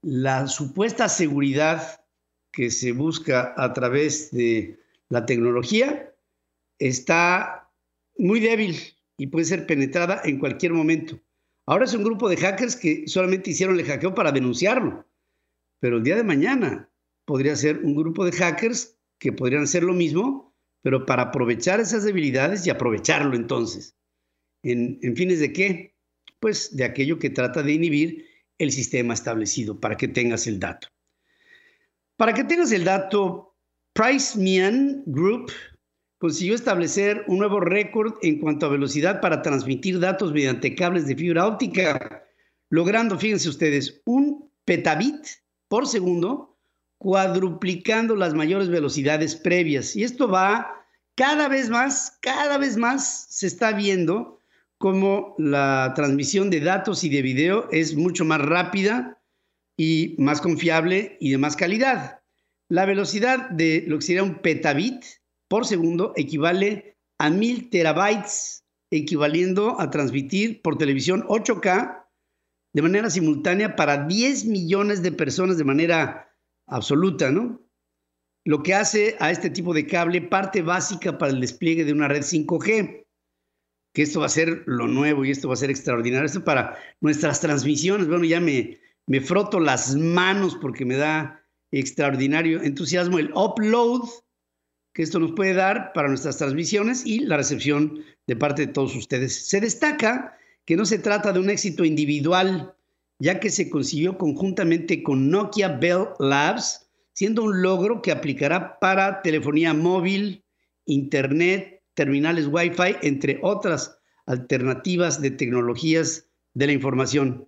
la 0.03 0.47
supuesta 0.47 1.09
seguridad 1.09 2.05
que 2.51 2.69
se 2.69 2.91
busca 2.91 3.55
a 3.57 3.73
través 3.73 4.29
de 4.29 4.79
la 5.09 5.25
tecnología 5.25 6.13
está 6.77 7.71
muy 8.19 8.39
débil 8.39 8.77
y 9.17 9.27
puede 9.27 9.45
ser 9.45 9.65
penetrada 9.65 10.21
en 10.25 10.37
cualquier 10.37 10.73
momento. 10.73 11.19
Ahora 11.65 11.85
es 11.85 11.95
un 11.95 12.03
grupo 12.03 12.29
de 12.29 12.37
hackers 12.37 12.75
que 12.75 13.07
solamente 13.07 13.49
hicieron 13.49 13.79
el 13.79 13.87
hackeo 13.87 14.13
para 14.13 14.31
denunciarlo, 14.31 15.07
pero 15.79 15.97
el 15.97 16.03
día 16.03 16.17
de 16.17 16.23
mañana 16.23 16.87
podría 17.25 17.55
ser 17.55 17.79
un 17.79 17.95
grupo 17.95 18.25
de 18.25 18.31
hackers 18.31 18.99
que 19.17 19.31
podrían 19.31 19.63
hacer 19.63 19.81
lo 19.81 19.93
mismo, 19.93 20.53
pero 20.83 21.07
para 21.07 21.23
aprovechar 21.23 21.79
esas 21.79 22.03
debilidades 22.03 22.67
y 22.67 22.69
aprovecharlo 22.69 23.35
entonces. 23.35 23.97
¿En, 24.63 25.15
fines 25.15 25.39
de 25.39 25.51
qué? 25.51 25.95
Pues 26.39 26.75
de 26.75 26.85
aquello 26.85 27.19
que 27.19 27.29
trata 27.29 27.61
de 27.61 27.73
inhibir 27.73 28.25
el 28.57 28.71
sistema 28.71 29.13
establecido, 29.13 29.79
para 29.79 29.97
que 29.97 30.07
tengas 30.07 30.47
el 30.47 30.59
dato. 30.59 30.87
Para 32.15 32.33
que 32.33 32.45
tengas 32.45 32.71
el 32.71 32.85
dato, 32.85 33.55
Price 33.93 34.37
Mian 34.39 35.03
Group 35.05 35.51
consiguió 36.17 36.55
establecer 36.55 37.25
un 37.27 37.39
nuevo 37.39 37.59
récord 37.59 38.13
en 38.21 38.39
cuanto 38.39 38.65
a 38.65 38.69
velocidad 38.69 39.19
para 39.19 39.41
transmitir 39.41 39.99
datos 39.99 40.31
mediante 40.31 40.75
cables 40.75 41.05
de 41.07 41.17
fibra 41.17 41.45
óptica, 41.45 42.23
logrando, 42.69 43.19
fíjense 43.19 43.49
ustedes, 43.49 44.01
un 44.05 44.49
petabit 44.63 45.25
por 45.67 45.87
segundo, 45.87 46.57
cuadruplicando 46.97 48.15
las 48.15 48.33
mayores 48.33 48.69
velocidades 48.69 49.35
previas. 49.35 49.95
Y 49.97 50.03
esto 50.03 50.29
va 50.29 50.85
cada 51.15 51.49
vez 51.49 51.69
más, 51.69 52.17
cada 52.21 52.57
vez 52.57 52.77
más 52.77 53.27
se 53.29 53.47
está 53.47 53.73
viendo 53.73 54.39
como 54.83 55.33
la 55.37 55.93
transmisión 55.95 56.49
de 56.49 56.59
datos 56.59 57.05
y 57.05 57.09
de 57.09 57.21
video 57.21 57.69
es 57.71 57.95
mucho 57.95 58.25
más 58.25 58.41
rápida 58.41 59.23
y 59.77 60.13
más 60.17 60.41
confiable 60.41 61.15
y 61.21 61.31
de 61.31 61.37
más 61.37 61.55
calidad. 61.55 62.19
La 62.67 62.85
velocidad 62.85 63.49
de 63.49 63.85
lo 63.87 63.97
que 63.97 64.05
sería 64.05 64.23
un 64.23 64.41
petabit 64.41 65.05
por 65.47 65.65
segundo 65.65 66.11
equivale 66.17 66.97
a 67.17 67.29
mil 67.29 67.69
terabytes, 67.69 68.65
equivaliendo 68.91 69.79
a 69.79 69.89
transmitir 69.89 70.61
por 70.61 70.77
televisión 70.77 71.23
8K 71.29 72.05
de 72.73 72.81
manera 72.81 73.09
simultánea 73.09 73.77
para 73.77 74.05
10 74.05 74.47
millones 74.47 75.01
de 75.01 75.13
personas 75.13 75.57
de 75.57 75.63
manera 75.63 76.29
absoluta, 76.67 77.31
¿no? 77.31 77.61
Lo 78.43 78.61
que 78.63 78.73
hace 78.73 79.15
a 79.21 79.31
este 79.31 79.49
tipo 79.49 79.73
de 79.73 79.87
cable 79.87 80.23
parte 80.23 80.61
básica 80.61 81.17
para 81.17 81.31
el 81.31 81.39
despliegue 81.39 81.85
de 81.85 81.93
una 81.93 82.09
red 82.09 82.23
5G, 82.23 83.02
que 83.93 84.01
esto 84.01 84.19
va 84.19 84.25
a 84.25 84.29
ser 84.29 84.63
lo 84.65 84.87
nuevo 84.87 85.23
y 85.23 85.31
esto 85.31 85.47
va 85.47 85.53
a 85.53 85.57
ser 85.57 85.69
extraordinario. 85.69 86.25
Esto 86.25 86.43
para 86.43 86.77
nuestras 86.99 87.39
transmisiones, 87.39 88.07
bueno, 88.07 88.25
ya 88.25 88.39
me, 88.39 88.79
me 89.05 89.21
froto 89.21 89.59
las 89.59 89.95
manos 89.95 90.57
porque 90.59 90.85
me 90.85 90.97
da 90.97 91.43
extraordinario 91.71 92.61
entusiasmo 92.61 93.19
el 93.19 93.31
upload 93.33 94.09
que 94.93 95.01
esto 95.01 95.19
nos 95.19 95.31
puede 95.31 95.53
dar 95.53 95.91
para 95.93 96.07
nuestras 96.07 96.37
transmisiones 96.37 97.05
y 97.05 97.19
la 97.19 97.37
recepción 97.37 98.03
de 98.27 98.35
parte 98.35 98.67
de 98.67 98.73
todos 98.73 98.95
ustedes. 98.95 99.47
Se 99.49 99.59
destaca 99.59 100.37
que 100.65 100.77
no 100.77 100.85
se 100.85 100.99
trata 100.99 101.33
de 101.33 101.39
un 101.39 101.49
éxito 101.49 101.83
individual, 101.83 102.75
ya 103.19 103.39
que 103.39 103.49
se 103.49 103.69
consiguió 103.69 104.17
conjuntamente 104.17 105.01
con 105.01 105.29
Nokia 105.29 105.69
Bell 105.69 106.09
Labs, 106.19 106.87
siendo 107.13 107.43
un 107.43 107.61
logro 107.61 108.01
que 108.01 108.11
aplicará 108.11 108.79
para 108.79 109.21
telefonía 109.21 109.73
móvil, 109.73 110.45
internet, 110.85 111.82
terminales 111.93 112.47
Wi-Fi, 112.47 112.97
entre 113.01 113.39
otras 113.41 113.97
alternativas 114.25 115.21
de 115.21 115.31
tecnologías 115.31 116.27
de 116.53 116.67
la 116.67 116.73
información. 116.73 117.47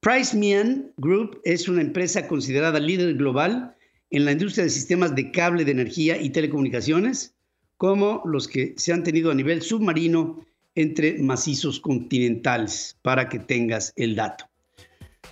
PriceMian 0.00 0.92
Group 0.96 1.40
es 1.44 1.68
una 1.68 1.80
empresa 1.80 2.26
considerada 2.26 2.80
líder 2.80 3.14
global 3.14 3.76
en 4.10 4.24
la 4.24 4.32
industria 4.32 4.64
de 4.64 4.70
sistemas 4.70 5.14
de 5.14 5.30
cable 5.30 5.64
de 5.64 5.72
energía 5.72 6.20
y 6.20 6.30
telecomunicaciones, 6.30 7.34
como 7.76 8.22
los 8.24 8.46
que 8.46 8.74
se 8.76 8.92
han 8.92 9.04
tenido 9.04 9.30
a 9.30 9.34
nivel 9.34 9.62
submarino 9.62 10.44
entre 10.74 11.18
macizos 11.18 11.80
continentales, 11.80 12.98
para 13.02 13.28
que 13.28 13.38
tengas 13.38 13.92
el 13.96 14.14
dato. 14.14 14.46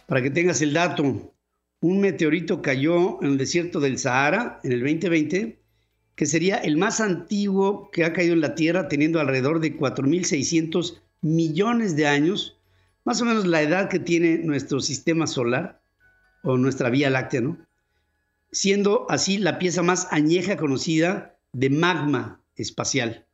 Para 0.06 0.22
que 0.22 0.30
tengas 0.30 0.62
el 0.62 0.72
dato, 0.72 1.34
un 1.80 2.00
meteorito 2.00 2.62
cayó 2.62 3.22
en 3.22 3.32
el 3.32 3.38
desierto 3.38 3.80
del 3.80 3.98
Sahara 3.98 4.60
en 4.62 4.72
el 4.72 4.80
2020, 4.80 5.59
que 6.20 6.26
sería 6.26 6.56
el 6.56 6.76
más 6.76 7.00
antiguo 7.00 7.90
que 7.90 8.04
ha 8.04 8.12
caído 8.12 8.34
en 8.34 8.42
la 8.42 8.54
Tierra, 8.54 8.88
teniendo 8.88 9.20
alrededor 9.20 9.58
de 9.58 9.78
4.600 9.78 11.00
millones 11.22 11.96
de 11.96 12.08
años, 12.08 12.58
más 13.04 13.22
o 13.22 13.24
menos 13.24 13.46
la 13.46 13.62
edad 13.62 13.88
que 13.88 14.00
tiene 14.00 14.36
nuestro 14.36 14.80
sistema 14.80 15.26
solar 15.26 15.80
o 16.42 16.58
nuestra 16.58 16.90
Vía 16.90 17.08
Láctea, 17.08 17.40
¿no? 17.40 17.56
siendo 18.52 19.06
así 19.08 19.38
la 19.38 19.58
pieza 19.58 19.82
más 19.82 20.08
añeja 20.10 20.58
conocida 20.58 21.38
de 21.54 21.70
magma 21.70 22.42
espacial. 22.54 23.24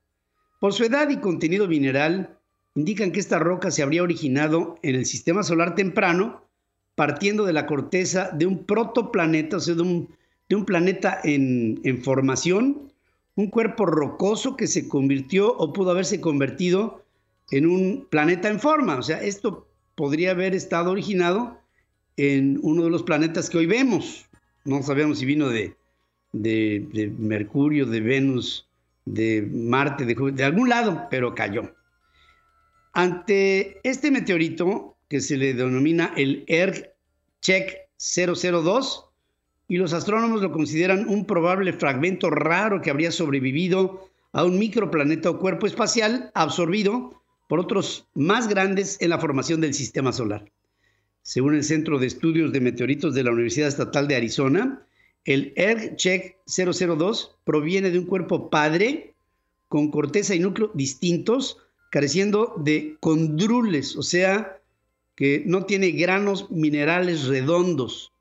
Por 0.61 0.73
su 0.73 0.85
edad 0.85 1.11
y 1.11 1.17
contenido 1.17 1.67
mineral, 1.67 2.39
indican 2.77 3.11
que 3.11 3.19
esta 3.19 3.41
roca 3.41 3.73
se 3.73 3.83
habría 3.83 4.05
originado 4.05 4.79
en 4.85 4.95
el 4.95 5.07
sistema 5.07 5.43
solar 5.43 5.75
temprano, 5.75 6.49
partiendo 6.95 7.47
de 7.47 7.53
la 7.53 7.67
corteza 7.67 8.31
de 8.33 8.47
un 8.47 8.65
protoplaneta, 8.65 9.57
o 9.57 9.61
sea, 9.61 9.75
de 9.75 9.83
un, 9.83 10.17
planeta 10.65 11.21
en, 11.25 11.81
en 11.85 12.03
formación, 12.03 12.93
un 13.35 13.49
cuerpo 13.49 13.87
rocoso 13.87 14.57
que 14.57 14.67
se 14.67 14.89
convirtió 14.89 15.55
o 15.57 15.73
pudo 15.73 15.91
haberse 15.91 16.21
convertido 16.21 17.05
en 17.51 17.67
un 17.67 18.07
planeta 18.11 18.49
en 18.49 18.61
forma. 18.61 18.97
O 18.97 19.03
sea, 19.03 19.23
esto 19.23 19.67
podría 19.95 20.33
haber 20.33 20.55
estado 20.55 20.91
originado 20.91 21.61
en 22.17 22.59
uno 22.63 22.85
de 22.85 22.91
los 22.91 23.03
planetas 23.03 23.51
que 23.51 23.59
hoy 23.59 23.67
vemos, 23.67 24.27
no 24.65 24.83
sabemos 24.83 25.19
si 25.19 25.27
vino 25.27 25.49
de, 25.49 25.77
de, 26.33 27.13
Mercurio, 27.19 27.87
de 27.87 28.01
Venus, 28.01 28.69
de 29.05 29.49
Marte, 29.53 30.05
de, 30.05 30.15
de 30.33 30.45
algún 30.45 30.69
lado, 30.69 31.07
pero 31.11 31.35
cayó. 31.35 31.75
Ante 32.93 33.81
este 33.89 34.11
meteorito, 34.11 34.97
que 35.09 35.21
se 35.21 35.37
le 35.37 35.55
denomina 35.55 36.13
el 36.17 36.45
ERG-CHEC 36.47 37.87
002, 37.99 39.06
y 39.69 39.77
los 39.77 39.93
astrónomos 39.93 40.43
lo 40.43 40.53
consideran 40.53 41.09
un 41.09 41.27
probable 41.27 41.73
fragmento 41.73 42.31
raro 42.31 42.81
que 42.81 42.91
habría 42.91 43.11
sobrevivido 43.11 44.09
a 44.33 44.45
un 44.45 44.59
microplaneta 44.59 45.31
o 45.31 45.39
cuerpo 45.39 45.67
espacial 45.67 46.31
absorbido 46.35 47.23
por 47.49 47.61
otros 47.61 48.07
más 48.15 48.49
grandes 48.49 48.99
en 49.01 49.11
la 49.11 49.19
formación 49.19 49.61
del 49.61 49.75
sistema 49.75 50.13
solar. 50.13 50.51
Según 51.23 51.55
el 51.55 51.65
Centro 51.65 51.99
de 51.99 52.07
Estudios 52.07 52.53
de 52.53 52.61
Meteoritos 52.61 53.15
de 53.15 53.25
la 53.25 53.33
Universidad 53.33 53.69
Estatal 53.69 54.07
de 54.07 54.17
Arizona, 54.17 54.87
el 55.25 55.53
ERG-CHEC 55.57 56.37
002 56.47 57.37
proviene 57.45 57.91
de 57.91 57.99
un 57.99 58.07
cuerpo 58.07 58.49
padre 58.49 59.15
con 59.69 59.91
corteza 59.91 60.35
y 60.35 60.39
núcleo 60.39 60.71
distintos, 60.75 61.59
careciendo 61.91 62.55
de 62.59 62.97
condrules, 63.01 63.97
o 63.97 64.03
sea, 64.03 64.61
que 65.17 65.43
no 65.47 65.65
tiene 65.65 65.91
granos 65.91 66.51
minerales 66.51 67.27
redondos. 67.27 68.13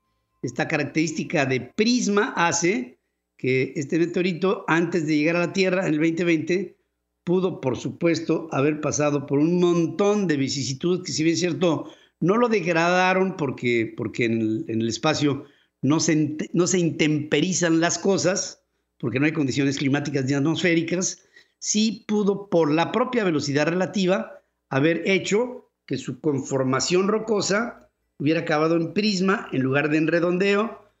Esta 0.46 0.68
característica 0.68 1.44
de 1.44 1.60
prisma 1.60 2.32
hace 2.36 3.00
que 3.36 3.72
este 3.74 3.98
meteorito, 3.98 4.64
antes 4.68 5.04
de 5.04 5.16
llegar 5.16 5.34
a 5.34 5.46
la 5.46 5.52
Tierra 5.52 5.88
en 5.88 5.94
el 5.94 5.98
2020, 5.98 6.76
pudo, 7.24 7.60
por 7.60 7.76
supuesto, 7.76 8.48
haber 8.52 8.80
pasado 8.80 9.26
por 9.26 9.40
un 9.40 9.58
montón 9.58 10.28
de 10.28 10.36
vicisitudes 10.36 11.04
que, 11.04 11.10
si 11.10 11.24
bien 11.24 11.34
es 11.34 11.40
cierto, 11.40 11.90
no 12.20 12.36
lo 12.36 12.48
degradaron 12.48 13.36
porque, 13.36 13.92
porque 13.96 14.26
en, 14.26 14.64
el, 14.68 14.86
espacio 14.86 15.46
no 15.82 15.98
se, 15.98 16.36
no 16.52 16.68
se 16.68 16.78
intemperizan 16.78 17.80
las 17.80 17.98
cosas, 17.98 18.62
porque 18.98 19.18
no 19.18 19.26
hay 19.26 19.32
condiciones 19.32 19.78
climáticas 19.78 20.26
ni 20.26 20.34
atmosféricas, 20.34 21.24
sí 21.58 22.04
pudo, 22.06 22.48
por 22.48 22.70
la 22.70 22.92
propia 22.92 23.24
velocidad 23.24 23.66
relativa, 23.66 24.44
haber 24.68 25.02
hecho 25.10 25.72
que 25.86 25.98
su 25.98 26.20
conformación 26.20 27.08
rocosa 27.08 27.85
hubiera 28.18 28.40
acabado 28.40 28.76
en 28.76 28.92
prisma 28.92 29.48
en 29.52 29.62
lugar 29.62 29.88
de 29.88 29.98
en 29.98 30.06
redondeo, 30.06 30.92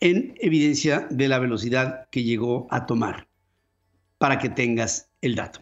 en 0.00 0.34
evidencia 0.40 1.06
de 1.10 1.28
la 1.28 1.38
velocidad 1.38 2.08
que 2.10 2.24
llegó 2.24 2.66
a 2.70 2.86
tomar, 2.86 3.28
para 4.18 4.38
que 4.38 4.48
tengas 4.48 5.10
el 5.20 5.34
dato. 5.34 5.60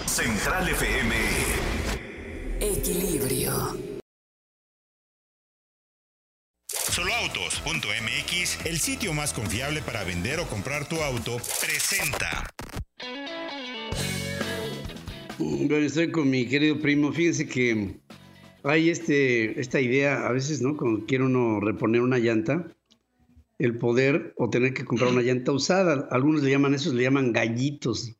Central 0.05 0.69
FM. 0.69 1.58
Equilibrio. 2.61 3.53
Soloautos.mx, 6.67 8.65
el 8.65 8.79
sitio 8.79 9.13
más 9.13 9.31
confiable 9.31 9.81
para 9.81 10.03
vender 10.03 10.41
o 10.41 10.45
comprar 10.45 10.89
tu 10.89 10.97
auto, 10.97 11.37
presenta. 11.61 12.49
Bueno, 15.37 15.77
estoy 15.77 16.11
con 16.11 16.29
mi 16.29 16.47
querido 16.47 16.77
primo. 16.81 17.13
Fíjense 17.13 17.47
que 17.47 17.95
hay 18.63 18.89
este, 18.89 19.57
esta 19.57 19.79
idea, 19.79 20.27
a 20.27 20.33
veces, 20.33 20.61
¿no? 20.61 20.75
Cuando 20.75 21.05
quiere 21.05 21.23
uno 21.23 21.61
reponer 21.61 22.01
una 22.01 22.17
llanta, 22.17 22.75
el 23.57 23.77
poder 23.77 24.33
o 24.35 24.49
tener 24.49 24.73
que 24.73 24.83
comprar 24.83 25.11
una 25.11 25.21
llanta 25.21 25.53
usada. 25.53 26.09
Algunos 26.11 26.43
le 26.43 26.51
llaman 26.51 26.73
eso, 26.73 26.93
le 26.93 27.03
llaman 27.03 27.31
gallitos. 27.31 28.18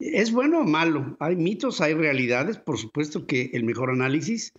¿Es 0.00 0.32
bueno 0.32 0.60
o 0.60 0.64
malo? 0.64 1.16
Hay 1.20 1.36
mitos, 1.36 1.82
hay 1.82 1.92
realidades. 1.92 2.56
Por 2.56 2.78
supuesto 2.78 3.26
que 3.26 3.50
el 3.52 3.64
mejor 3.64 3.90
análisis 3.90 4.52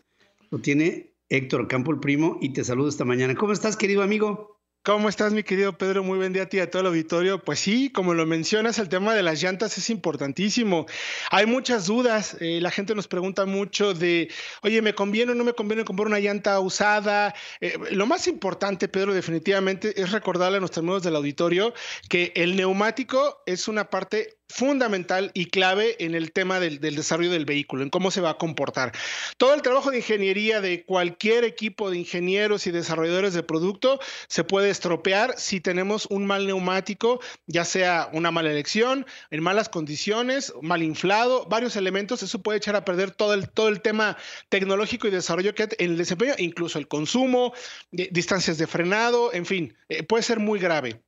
lo 0.52 0.60
tiene 0.60 1.16
Héctor 1.30 1.68
Campo, 1.68 1.92
el 1.92 2.00
primo, 2.00 2.38
y 2.42 2.54
te 2.54 2.64
saludo 2.64 2.90
esta 2.90 3.06
mañana. 3.06 3.34
¿Cómo 3.34 3.52
estás, 3.52 3.76
querido 3.76 4.04
amigo? 4.04 4.62
¿Cómo 4.84 5.10
estás, 5.10 5.32
mi 5.32 5.44
querido 5.44 5.78
Pedro? 5.78 6.04
Muy 6.04 6.18
buen 6.18 6.34
día 6.34 6.50
a 6.52 6.56
y 6.56 6.60
a 6.60 6.70
todo 6.70 6.82
el 6.82 6.88
auditorio. 6.88 7.44
Pues 7.44 7.60
sí, 7.60 7.92
como 7.92 8.16
lo 8.16 8.26
mencionas, 8.26 8.80
el 8.80 8.90
tema 8.90 9.14
de 9.14 9.22
las 9.22 9.40
llantas 9.40 9.78
es 9.78 9.92
importantísimo. 9.92 10.88
Hay 11.30 11.46
muchas 11.46 11.86
dudas. 11.86 12.36
Eh, 12.40 12.60
la 12.62 12.72
gente 12.72 12.96
nos 12.96 13.08
pregunta 13.08 13.46
mucho 13.46 13.94
de, 13.94 14.32
oye, 14.64 14.82
¿me 14.82 14.96
conviene 14.96 15.34
o 15.34 15.36
no 15.36 15.44
me 15.44 15.54
conviene 15.54 15.86
comprar 15.86 16.08
una 16.08 16.20
llanta 16.20 16.60
usada? 16.60 17.36
Eh, 17.60 17.78
lo 17.92 18.08
más 18.08 18.28
importante, 18.28 18.88
Pedro, 18.88 19.14
definitivamente 19.14 20.02
es 20.02 20.12
recordarle 20.12 20.58
a 20.58 20.62
nuestros 20.62 20.84
amigos 20.84 21.04
del 21.04 21.16
auditorio 21.16 21.76
que 22.10 22.32
el 22.36 22.56
neumático 22.56 23.44
es 23.46 23.68
una 23.68 23.90
parte 23.92 24.41
fundamental 24.52 25.32
y 25.34 25.46
clave 25.46 25.96
en 26.04 26.16
el 26.16 26.32
tema 26.32 26.60
del, 26.60 26.80
desarrollo 26.80 27.32
del 27.32 27.46
vehículo, 27.46 27.84
en 27.84 27.90
cómo 27.90 28.12
se 28.12 28.22
va 28.22 28.32
a 28.32 28.38
comportar. 28.38 28.92
Todo 29.38 29.54
el 29.54 29.62
trabajo 29.62 29.92
de 29.92 29.98
ingeniería 29.98 30.62
de 30.62 30.84
cualquier 30.84 31.44
equipo 31.44 31.90
de 31.90 31.98
ingenieros 31.98 32.68
y 32.68 32.72
desarrolladores 32.72 33.34
de 33.34 33.44
producto 33.44 34.00
se 34.28 34.44
puede 34.44 34.70
estropear 34.70 35.34
si 35.38 35.62
tenemos 35.62 36.06
un 36.08 36.26
mal 36.26 36.46
neumático, 36.46 37.20
ya 37.48 37.66
sea 37.66 38.10
una 38.14 38.32
mala 38.32 38.52
elección, 38.52 39.06
en 39.30 39.42
malas 39.42 39.70
condiciones, 39.70 40.54
mal 40.62 40.84
inflado, 40.84 41.46
varios 41.48 41.76
elementos, 41.76 42.24
eso 42.24 42.42
puede 42.42 42.58
echar 42.58 42.76
a 42.76 42.86
perder 42.86 43.12
todo 43.12 43.34
el, 43.34 43.50
todo 43.50 43.70
el 43.70 43.82
tema 43.82 44.18
tecnológico 44.50 45.08
y 45.08 45.12
desarrollo 45.12 45.56
que 45.56 45.64
en 45.64 45.92
el 45.92 45.98
desempeño, 45.98 46.34
incluso 46.38 46.78
el 46.80 46.88
consumo, 46.88 47.54
distancias 47.92 48.58
de 48.58 48.68
frenado, 48.68 49.34
en 49.34 49.46
fin, 49.46 49.76
eh, 49.90 50.04
puede 50.04 50.24
ser 50.24 50.40
muy 50.40 50.60
grave. 50.60 51.02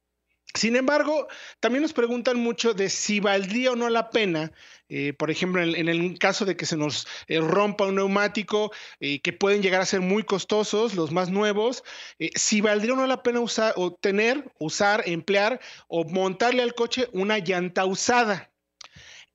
Sin 0.55 0.75
embargo, 0.75 1.27
también 1.59 1.81
nos 1.81 1.93
preguntan 1.93 2.37
mucho 2.37 2.75
de 2.75 2.89
si 2.89 3.19
valdría 3.19 3.71
o 3.71 3.75
no 3.75 3.89
la 3.89 4.11
pena, 4.11 4.51
eh, 4.87 5.11
por 5.13 5.31
ejemplo, 5.31 5.63
en, 5.63 5.89
el 5.89 6.19
caso 6.19 6.45
de 6.45 6.55
que 6.55 6.67
se 6.67 6.77
nos 6.77 7.07
eh, 7.27 7.39
rompa 7.39 7.87
un 7.87 7.95
neumático, 7.95 8.71
eh, 8.99 9.19
que 9.21 9.33
pueden 9.33 9.63
llegar 9.63 9.81
a 9.81 9.85
ser 9.87 10.01
muy 10.01 10.21
costosos, 10.21 10.93
los 10.93 11.11
más 11.11 11.31
nuevos, 11.31 11.83
si 12.35 12.61
valdría 12.61 12.93
o 12.93 12.97
no 12.97 13.07
la 13.07 13.23
pena 13.23 13.39
usar 13.39 13.73
tener, 13.99 14.51
usar, 14.59 15.01
emplear 15.07 15.59
o 15.87 16.03
montarle 16.03 16.61
al 16.61 16.75
coche 16.75 17.09
una 17.13 17.39
llanta 17.39 17.85
usada. 17.85 18.51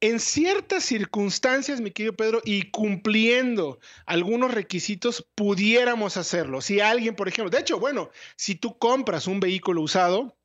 En 0.01 0.21
ciertas 0.21 0.85
circunstancias, 0.85 1.81
mi 1.81 1.91
querido 1.91 2.15
Pedro, 2.15 2.41
y 2.45 2.71
cumpliendo 2.71 3.81
algunos 4.07 4.55
requisitos, 4.55 5.27
pudiéramos 5.35 6.17
hacerlo. 6.17 6.61
Si 6.61 6.79
alguien, 6.79 7.17
por 7.17 7.27
ejemplo, 7.27 7.51
de 7.51 7.59
hecho, 7.59 7.81
bueno, 7.81 8.11
si 8.37 8.55
tú 8.55 8.79
compras 8.79 9.27
un 9.27 9.41
vehículo 9.41 9.83
usado, 9.83 10.38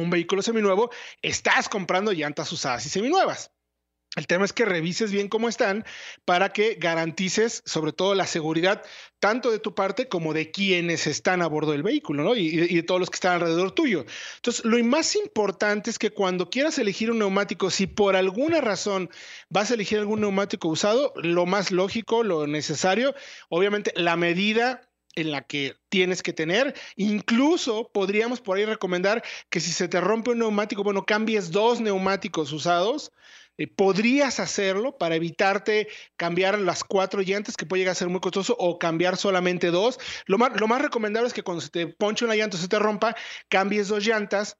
un 0.00 0.10
vehículo 0.10 0.42
seminuevo, 0.42 0.90
estás 1.22 1.68
comprando 1.68 2.12
llantas 2.12 2.50
usadas 2.52 2.84
y 2.86 2.88
seminuevas. 2.88 3.50
El 4.16 4.28
tema 4.28 4.44
es 4.44 4.52
que 4.52 4.64
revises 4.64 5.10
bien 5.10 5.28
cómo 5.28 5.48
están 5.48 5.84
para 6.24 6.50
que 6.50 6.74
garantices 6.74 7.62
sobre 7.66 7.92
todo 7.92 8.14
la 8.14 8.26
seguridad 8.26 8.82
tanto 9.18 9.50
de 9.50 9.58
tu 9.58 9.74
parte 9.74 10.08
como 10.08 10.32
de 10.32 10.52
quienes 10.52 11.08
están 11.08 11.42
a 11.42 11.48
bordo 11.48 11.72
del 11.72 11.82
vehículo, 11.82 12.22
¿no? 12.22 12.36
Y, 12.36 12.46
y, 12.46 12.76
de 12.76 12.82
todos 12.84 13.00
los 13.00 13.10
que 13.10 13.16
están 13.16 13.34
alrededor 13.34 13.72
tuyo. 13.72 14.04
Entonces, 14.36 14.64
lo 14.64 14.82
más 14.84 15.16
importante 15.16 15.90
es 15.90 15.98
que 15.98 16.10
cuando 16.10 16.48
quieras 16.48 16.78
elegir 16.78 17.10
un 17.10 17.18
neumático, 17.18 17.70
si 17.70 17.86
por 17.86 18.14
alguna 18.14 18.60
razón 18.60 19.10
vas 19.48 19.70
a 19.70 19.74
elegir 19.74 19.98
algún 19.98 20.20
neumático 20.20 20.68
usado, 20.68 21.12
lo 21.16 21.46
más 21.46 21.72
lógico, 21.72 22.22
lo 22.22 22.46
necesario, 22.46 23.14
obviamente 23.48 23.92
la 23.96 24.16
medida 24.16 24.88
en 25.16 25.30
la 25.30 25.42
que 25.42 25.76
tienes 25.88 26.22
que 26.22 26.32
tener. 26.32 26.74
Incluso 26.96 27.90
podríamos 27.92 28.40
por 28.40 28.56
ahí 28.56 28.64
recomendar 28.64 29.22
que 29.50 29.60
si 29.60 29.72
se 29.72 29.88
te 29.88 30.00
rompe 30.00 30.30
un 30.30 30.38
neumático, 30.40 30.82
bueno, 30.82 31.04
cambies 31.04 31.50
dos 31.50 31.80
neumáticos 31.80 32.52
usados. 32.52 33.12
Eh, 33.56 33.68
podrías 33.68 34.40
hacerlo 34.40 34.98
para 34.98 35.14
evitarte 35.14 35.86
cambiar 36.16 36.58
las 36.58 36.82
cuatro 36.82 37.22
llantas, 37.22 37.56
que 37.56 37.66
puede 37.66 37.80
llegar 37.80 37.92
a 37.92 37.96
ser 37.96 38.08
muy 38.08 38.20
costoso, 38.20 38.56
o 38.58 38.78
cambiar 38.78 39.16
solamente 39.16 39.70
dos. 39.70 39.98
Lo 40.26 40.38
más, 40.38 40.58
lo 40.58 40.66
más 40.66 40.82
recomendable 40.82 41.28
es 41.28 41.34
que 41.34 41.42
cuando 41.44 41.60
se 41.60 41.70
te 41.70 41.86
ponche 41.86 42.24
una 42.24 42.34
llanta 42.34 42.56
o 42.56 42.60
se 42.60 42.68
te 42.68 42.78
rompa, 42.78 43.14
cambies 43.48 43.88
dos 43.88 44.04
llantas 44.04 44.58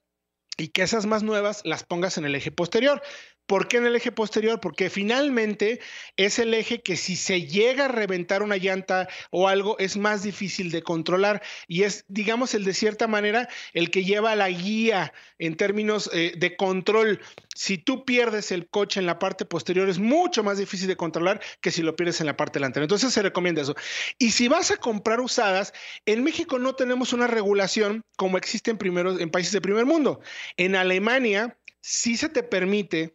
y 0.57 0.69
que 0.69 0.83
esas 0.83 1.07
más 1.07 1.23
nuevas 1.23 1.63
las 1.65 1.83
pongas 1.83 2.19
en 2.19 2.25
el 2.25 2.35
eje 2.37 2.53
posterior. 2.53 3.03
¿Por 3.47 3.69
qué 3.69 3.77
en 3.77 3.87
el 3.87 3.97
eje 3.97 4.11
posterior? 4.11 4.59
Porque 4.59 4.89
finalmente 4.89 5.81
es 6.17 6.39
el 6.39 6.55
eje 6.55 6.81
que 6.81 6.97
si 6.97 7.15
se 7.15 7.47
llega 7.47 7.85
a 7.85 7.89
reventar 7.89 8.43
una 8.43 8.57
llanta 8.57 9.07
o 9.31 9.49
algo 9.49 9.79
es 9.79 9.99
más 9.99 10.23
difícil 10.23 10.71
de 10.71 10.83
controlar 10.83 11.43
y 11.69 11.83
es, 11.83 12.07
digamos, 12.09 12.55
el 12.55 12.65
de 12.65 12.73
cierta 12.73 13.07
manera 13.07 13.49
el 13.75 13.91
que 13.91 14.05
lleva 14.05 14.35
la 14.35 14.49
guía 14.49 15.13
en 15.39 15.57
términos 15.57 16.09
eh, 16.15 16.33
de 16.37 16.57
control. 16.57 17.21
Si 17.55 17.77
tú 17.77 18.07
pierdes 18.07 18.51
el 18.51 18.67
coche 18.69 19.01
en 19.01 19.07
la 19.07 19.19
parte 19.19 19.45
posterior 19.45 19.91
es 19.91 19.99
mucho 19.99 20.43
más 20.43 20.57
difícil 20.57 20.89
de 20.89 20.97
controlar 20.97 21.41
que 21.61 21.71
si 21.71 21.83
lo 21.83 21.97
pierdes 21.97 22.21
en 22.21 22.27
la 22.27 22.37
parte 22.39 22.59
delantera. 22.59 22.85
Entonces 22.85 23.13
se 23.13 23.21
recomienda 23.21 23.61
eso. 23.61 23.75
Y 24.19 24.31
si 24.31 24.49
vas 24.49 24.71
a 24.71 24.79
comprar 24.79 25.21
usadas, 25.21 25.75
en 26.07 26.25
México 26.25 26.59
no 26.59 26.75
tenemos 26.75 27.13
una 27.13 27.27
regulación 27.27 28.05
como 28.17 28.39
existe 28.39 28.71
en, 28.71 28.79
en 29.21 29.31
países 29.31 29.53
de 29.53 29.61
primer 29.61 29.85
mundo. 29.85 30.21
En 30.57 30.77
Alemania 30.77 31.59
sí 31.81 32.17
se 32.17 32.31
te 32.31 32.43
permite 32.43 33.15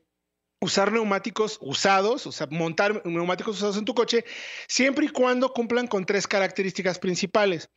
usar 0.60 0.92
neumáticos 0.92 1.58
usados, 1.62 2.28
o 2.28 2.32
sea, 2.32 2.48
montar 2.52 3.06
neumáticos 3.06 3.58
usados 3.58 3.78
en 3.78 3.86
tu 3.86 3.94
coche, 3.94 4.26
siempre 4.68 5.06
y 5.06 5.10
cuando 5.10 5.54
cumplan 5.54 5.88
con 5.88 6.06
tres 6.06 6.28
características 6.28 7.00
principales. 7.00 7.70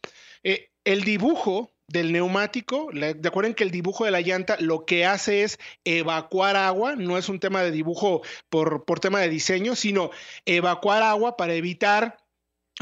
Eh, 0.43 0.71
el 0.85 1.05
dibujo 1.05 1.71
del 1.87 2.11
neumático, 2.13 2.89
de 2.93 3.29
acuerdo 3.29 3.49
en 3.49 3.55
que 3.55 3.65
el 3.65 3.71
dibujo 3.71 4.05
de 4.05 4.11
la 4.11 4.21
llanta 4.21 4.57
lo 4.59 4.87
que 4.87 5.05
hace 5.05 5.43
es 5.43 5.59
evacuar 5.85 6.57
agua, 6.57 6.97
no 6.97 7.19
es 7.19 7.29
un 7.29 7.39
tema 7.39 7.63
de 7.63 7.71
dibujo 7.71 8.23
por, 8.49 8.85
por 8.85 8.99
tema 8.99 9.21
de 9.21 9.29
diseño, 9.29 9.77
sino 9.77 10.11
evacuar 10.47 11.03
agua 11.03 11.37
para 11.37 11.55
evitar 11.55 12.17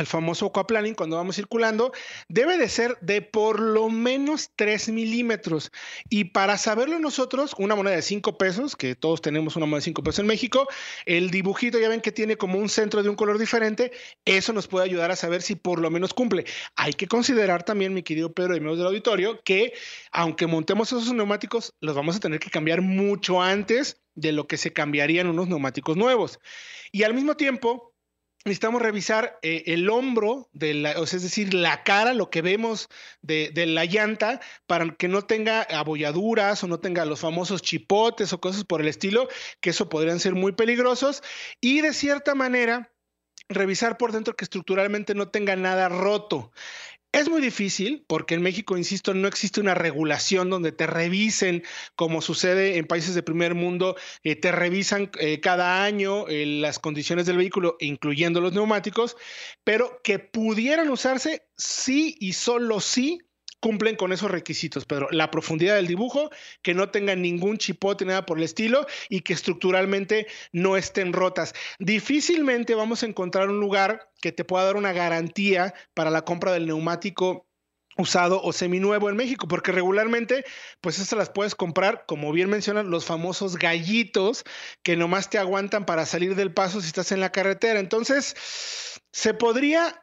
el 0.01 0.07
famoso 0.07 0.47
aquaplaning, 0.47 0.95
cuando 0.95 1.17
vamos 1.17 1.37
circulando, 1.37 1.93
debe 2.29 2.59
de 2.59 2.69
ser 2.69 2.99
de 3.01 3.23
por 3.23 3.61
lo 3.61 3.89
menos 3.89 4.51
3 4.57 4.89
milímetros. 4.91 5.71
Y 6.09 6.25
para 6.25 6.59
saberlo 6.59 6.99
nosotros, 6.99 7.55
una 7.59 7.75
moneda 7.75 7.97
de 7.97 8.03
5 8.03 8.39
pesos, 8.39 8.77
que 8.77 8.95
todos 8.95 9.21
tenemos 9.21 9.57
una 9.57 9.67
moneda 9.67 9.79
de 9.79 9.85
5 9.85 10.03
pesos 10.03 10.19
en 10.21 10.27
México, 10.27 10.67
el 11.07 11.31
dibujito 11.31 11.79
ya 11.79 11.89
ven 11.89 12.01
que 12.01 12.13
tiene 12.13 12.37
como 12.37 12.59
un 12.59 12.69
centro 12.69 13.03
de 13.03 13.09
un 13.09 13.17
color 13.17 13.39
diferente, 13.39 13.93
eso 14.25 14.53
nos 14.53 14.67
puede 14.67 14.87
ayudar 14.87 15.11
a 15.11 15.17
saber 15.17 15.43
si 15.43 15.55
por 15.55 15.81
lo 15.81 15.91
menos 15.91 16.15
cumple. 16.15 16.45
Hay 16.77 16.93
que 16.95 17.07
considerar 17.07 17.63
también, 17.63 17.95
mi 17.95 18.03
querido 18.03 18.33
Pedro 18.33 18.57
y 18.57 18.61
miembros 18.61 18.79
del 18.79 18.87
auditorio, 18.89 19.41
que 19.45 19.73
aunque 20.13 20.47
montemos 20.47 20.89
esos 20.93 21.13
neumáticos, 21.13 21.75
los 21.81 21.95
vamos 21.95 22.17
a 22.17 22.21
tener 22.21 22.41
que 22.41 22.51
cambiar 22.51 22.81
mucho 22.81 23.43
antes 23.43 24.01
de 24.15 24.33
lo 24.33 24.47
que 24.47 24.57
se 24.57 24.73
cambiarían 24.73 25.29
unos 25.29 25.49
neumáticos 25.49 25.97
nuevos. 25.97 26.41
Y 26.93 27.05
al 27.05 27.15
mismo 27.15 27.37
tiempo, 27.37 27.90
necesitamos 28.45 28.81
revisar 28.81 29.39
eh, 29.43 29.65
el 29.67 29.91
hombro, 29.91 30.49
de 30.53 30.75
la, 30.75 31.01
o 31.01 31.07
sea, 31.07 31.19
es 31.19 31.23
decir, 31.23 31.53
la 31.55 31.83
cara, 31.85 32.15
lo 32.15 32.31
que 32.31 32.43
vemos 32.43 32.89
de, 33.23 33.51
de, 33.55 33.67
la 33.67 33.85
llanta, 33.85 34.41
para 34.67 34.95
que 34.95 35.09
no 35.09 35.23
tenga 35.23 35.63
abolladuras 35.63 36.63
o 36.65 36.67
no 36.67 36.81
tenga 36.81 37.05
los 37.05 37.21
famosos 37.21 37.63
chipotes 37.63 38.33
o 38.33 38.41
cosas 38.41 38.65
por 38.65 38.81
el 38.81 38.89
estilo, 38.89 39.29
que 39.61 39.71
eso 39.71 39.89
podrían 39.89 40.21
ser 40.21 40.35
muy 40.35 40.53
peligrosos. 40.53 41.23
Y 41.61 41.83
de 41.83 41.93
cierta 41.93 42.35
manera, 42.35 42.91
revisar 43.51 43.99
por 43.99 44.13
dentro 44.13 44.35
que 44.35 44.45
estructuralmente 44.45 45.15
no 45.15 45.29
tenga 45.29 45.57
nada 45.57 45.89
roto. 45.89 46.53
Es 47.13 47.29
muy 47.29 47.41
difícil 47.41 48.05
porque 48.07 48.35
en 48.35 48.43
México, 48.43 48.77
insisto, 48.77 49.15
no 49.15 49.27
existe 49.27 49.61
una 49.61 49.75
regulación 49.75 50.49
donde 50.49 50.71
te 50.71 50.87
revisen, 50.87 51.65
como 51.97 52.23
sucede 52.23 52.77
en 52.77 52.87
países 52.87 53.17
de 53.17 53.25
primer 53.25 53.57
mundo, 53.57 53.97
eh, 54.23 54.37
te 54.37 54.53
revisan 54.53 55.11
eh, 55.19 55.41
cada 55.41 55.83
año 55.83 56.29
eh, 56.29 56.47
las 56.47 56.79
condiciones 56.79 57.27
del 57.27 57.37
vehículo, 57.37 57.77
incluyendo 57.81 58.41
los 58.41 58.53
neumáticos, 58.53 59.17
pero 59.65 60.01
que 60.05 60.21
pudieran 60.21 60.89
usarse 60.89 61.49
sí 61.57 62.17
y 62.21 62.35
solo 62.35 62.79
sí 62.79 63.19
cumplen 63.61 63.97
con 63.97 64.13
esos 64.13 64.31
requisitos, 64.31 64.85
Pedro. 64.85 65.09
La 65.11 65.31
profundidad 65.31 65.77
del 65.77 65.87
dibujo, 65.87 66.31
que 66.63 66.75
no 66.75 66.91
tengan 66.91 67.23
ningún 67.23 67.59
chipote, 67.59 68.05
nada 68.05 68.27
por 68.27 68.39
el 68.39 68.45
estilo, 68.45 68.87
y 69.09 69.21
que 69.21 69.33
estructuralmente 69.33 70.27
no 70.53 70.77
estén 70.77 71.13
rotas. 71.13 71.55
Difícilmente 71.79 72.75
vamos 72.75 73.03
a 73.03 73.07
encontrar 73.07 73.49
un 73.51 73.61
lugar 73.61 74.11
que 74.21 74.33
te 74.33 74.45
pueda 74.45 74.65
dar 74.65 74.77
una 74.77 74.93
garantía 74.93 75.75
para 75.95 76.11
la 76.11 76.23
compra 76.23 76.53
del 76.53 76.67
neumático 76.67 77.47
usado 77.97 78.41
o 78.43 78.53
seminuevo 78.53 79.11
en 79.11 79.17
México, 79.17 79.47
porque 79.47 79.73
regularmente, 79.73 80.45
pues 80.81 80.99
estas 80.99 81.19
las 81.19 81.31
puedes 81.31 81.55
comprar, 81.55 82.05
como 82.07 82.33
bien 82.33 82.49
mencionan, 82.49 82.91
los 82.91 83.05
famosos 83.05 83.59
gallitos 83.59 84.45
que 84.83 84.97
nomás 84.97 85.29
te 85.29 85.39
aguantan 85.39 85.85
para 85.85 86.07
salir 86.07 86.35
del 86.35 86.53
paso 86.53 86.81
si 86.81 86.87
estás 86.87 87.13
en 87.13 87.21
la 87.21 87.33
carretera. 87.33 87.79
Entonces, 87.79 88.35
se 89.13 89.35
podría 89.35 90.01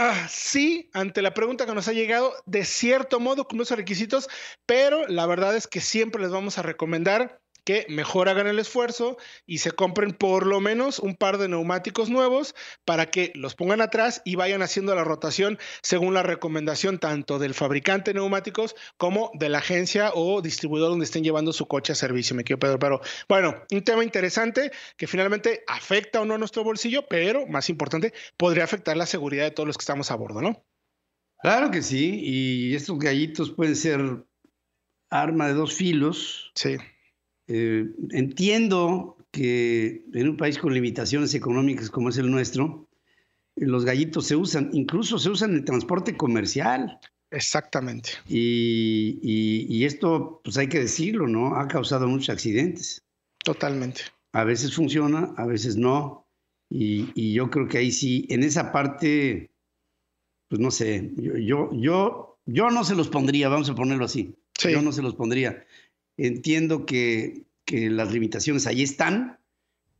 Ah, 0.00 0.28
sí, 0.30 0.88
ante 0.92 1.22
la 1.22 1.34
pregunta 1.34 1.66
que 1.66 1.74
nos 1.74 1.88
ha 1.88 1.92
llegado, 1.92 2.32
de 2.46 2.64
cierto 2.64 3.18
modo 3.18 3.48
con 3.48 3.60
esos 3.60 3.76
requisitos, 3.76 4.28
pero 4.64 5.08
la 5.08 5.26
verdad 5.26 5.56
es 5.56 5.66
que 5.66 5.80
siempre 5.80 6.22
les 6.22 6.30
vamos 6.30 6.56
a 6.56 6.62
recomendar 6.62 7.40
que 7.68 7.84
mejor 7.90 8.30
hagan 8.30 8.46
el 8.46 8.58
esfuerzo 8.58 9.18
y 9.44 9.58
se 9.58 9.72
compren 9.72 10.12
por 10.12 10.46
lo 10.46 10.58
menos 10.58 10.98
un 10.98 11.14
par 11.14 11.36
de 11.36 11.48
neumáticos 11.48 12.08
nuevos 12.08 12.54
para 12.86 13.10
que 13.10 13.30
los 13.34 13.54
pongan 13.54 13.82
atrás 13.82 14.22
y 14.24 14.36
vayan 14.36 14.62
haciendo 14.62 14.94
la 14.94 15.04
rotación 15.04 15.58
según 15.82 16.14
la 16.14 16.22
recomendación 16.22 16.98
tanto 16.98 17.38
del 17.38 17.52
fabricante 17.52 18.14
de 18.14 18.20
neumáticos 18.20 18.74
como 18.96 19.30
de 19.34 19.50
la 19.50 19.58
agencia 19.58 20.12
o 20.14 20.40
distribuidor 20.40 20.88
donde 20.88 21.04
estén 21.04 21.24
llevando 21.24 21.52
su 21.52 21.68
coche 21.68 21.92
a 21.92 21.94
servicio, 21.94 22.34
me 22.34 22.42
quiero 22.42 22.58
Pedro. 22.58 22.78
Pero 22.78 23.00
bueno, 23.28 23.62
un 23.70 23.84
tema 23.84 24.02
interesante 24.02 24.72
que 24.96 25.06
finalmente 25.06 25.62
afecta 25.66 26.22
o 26.22 26.24
no 26.24 26.36
a 26.36 26.38
nuestro 26.38 26.64
bolsillo, 26.64 27.06
pero 27.06 27.46
más 27.48 27.68
importante, 27.68 28.14
podría 28.38 28.64
afectar 28.64 28.96
la 28.96 29.04
seguridad 29.04 29.44
de 29.44 29.50
todos 29.50 29.66
los 29.66 29.76
que 29.76 29.82
estamos 29.82 30.10
a 30.10 30.14
bordo, 30.14 30.40
¿no? 30.40 30.64
Claro 31.42 31.70
que 31.70 31.82
sí, 31.82 32.18
y 32.22 32.74
estos 32.74 32.98
gallitos 32.98 33.50
pueden 33.50 33.76
ser 33.76 34.00
arma 35.10 35.48
de 35.48 35.52
dos 35.52 35.74
filos. 35.74 36.50
Sí. 36.54 36.78
Eh, 37.48 37.86
entiendo 38.10 39.16
que 39.30 40.04
en 40.12 40.28
un 40.28 40.36
país 40.36 40.58
con 40.58 40.72
limitaciones 40.72 41.34
económicas 41.34 41.90
como 41.90 42.10
es 42.10 42.18
el 42.18 42.30
nuestro, 42.30 42.88
los 43.56 43.84
gallitos 43.84 44.26
se 44.26 44.36
usan, 44.36 44.70
incluso 44.72 45.18
se 45.18 45.30
usan 45.30 45.50
en 45.50 45.56
el 45.56 45.64
transporte 45.64 46.16
comercial. 46.16 47.00
Exactamente. 47.30 48.10
Y, 48.26 49.84
esto, 49.84 50.40
pues 50.44 50.56
hay 50.56 50.68
que 50.68 50.80
decirlo, 50.80 51.26
¿no? 51.26 51.56
Ha 51.56 51.68
causado 51.68 52.08
muchos 52.08 52.30
accidentes. 52.30 53.02
Totalmente. 53.44 54.02
A 54.32 54.44
veces 54.44 54.74
funciona, 54.74 55.34
a 55.36 55.46
veces 55.46 55.76
no. 55.76 56.26
Y, 56.70 57.32
yo 57.32 57.50
creo 57.50 57.68
que 57.68 57.78
ahí 57.78 57.92
sí, 57.92 58.26
en 58.30 58.42
esa 58.42 58.72
parte, 58.72 59.50
pues 60.48 60.60
no 60.60 60.70
sé, 60.70 61.12
yo, 61.16 61.70
yo, 61.72 62.38
yo, 62.46 62.70
no 62.70 62.84
se 62.84 62.94
los 62.94 63.08
pondría, 63.08 63.48
vamos 63.48 63.68
a 63.70 63.74
ponerlo 63.74 64.04
así. 64.04 64.34
Yo 64.62 64.82
no 64.82 64.92
se 64.92 65.02
los 65.02 65.14
pondría. 65.14 65.64
Entiendo 66.18 66.84
que, 66.84 67.44
que 67.64 67.88
las 67.88 68.12
limitaciones 68.12 68.66
ahí 68.66 68.82
están, 68.82 69.38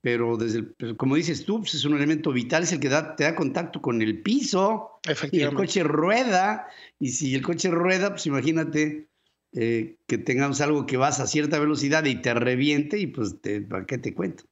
pero 0.01 0.37
desde 0.37 0.65
como 0.97 1.17
dices 1.17 1.45
tú, 1.45 1.61
pues, 1.61 1.75
es 1.75 1.85
un 1.85 1.97
elemento 1.97 2.33
vital, 2.33 2.65
es 2.65 2.73
el 2.73 2.81
que 2.81 2.89
da, 2.89 3.17
te 3.17 3.25
da 3.25 3.35
contacto 3.35 3.81
con 3.81 4.03
el 4.03 4.23
piso. 4.23 5.01
Y 5.33 5.41
el 5.41 5.55
coche 5.55 5.83
rueda, 5.83 6.69
y 6.99 7.11
si 7.11 7.35
el 7.35 7.43
coche 7.43 7.71
rueda, 7.71 8.11
pues 8.11 8.27
imagínate 8.27 9.09
eh, 9.53 9.97
que 10.07 10.19
tengamos 10.19 10.61
algo 10.61 10.87
que 10.87 10.97
vas 10.97 11.21
a 11.21 11.27
cierta 11.27 11.59
velocidad 11.59 12.05
y 12.05 12.21
te 12.21 12.35
reviente, 12.35 12.99
y 12.99 13.07
pues, 13.07 13.41
te, 13.41 13.61
¿para 13.61 13.87
qué 13.87 13.99
te 13.99 14.15
cuento? 14.15 14.45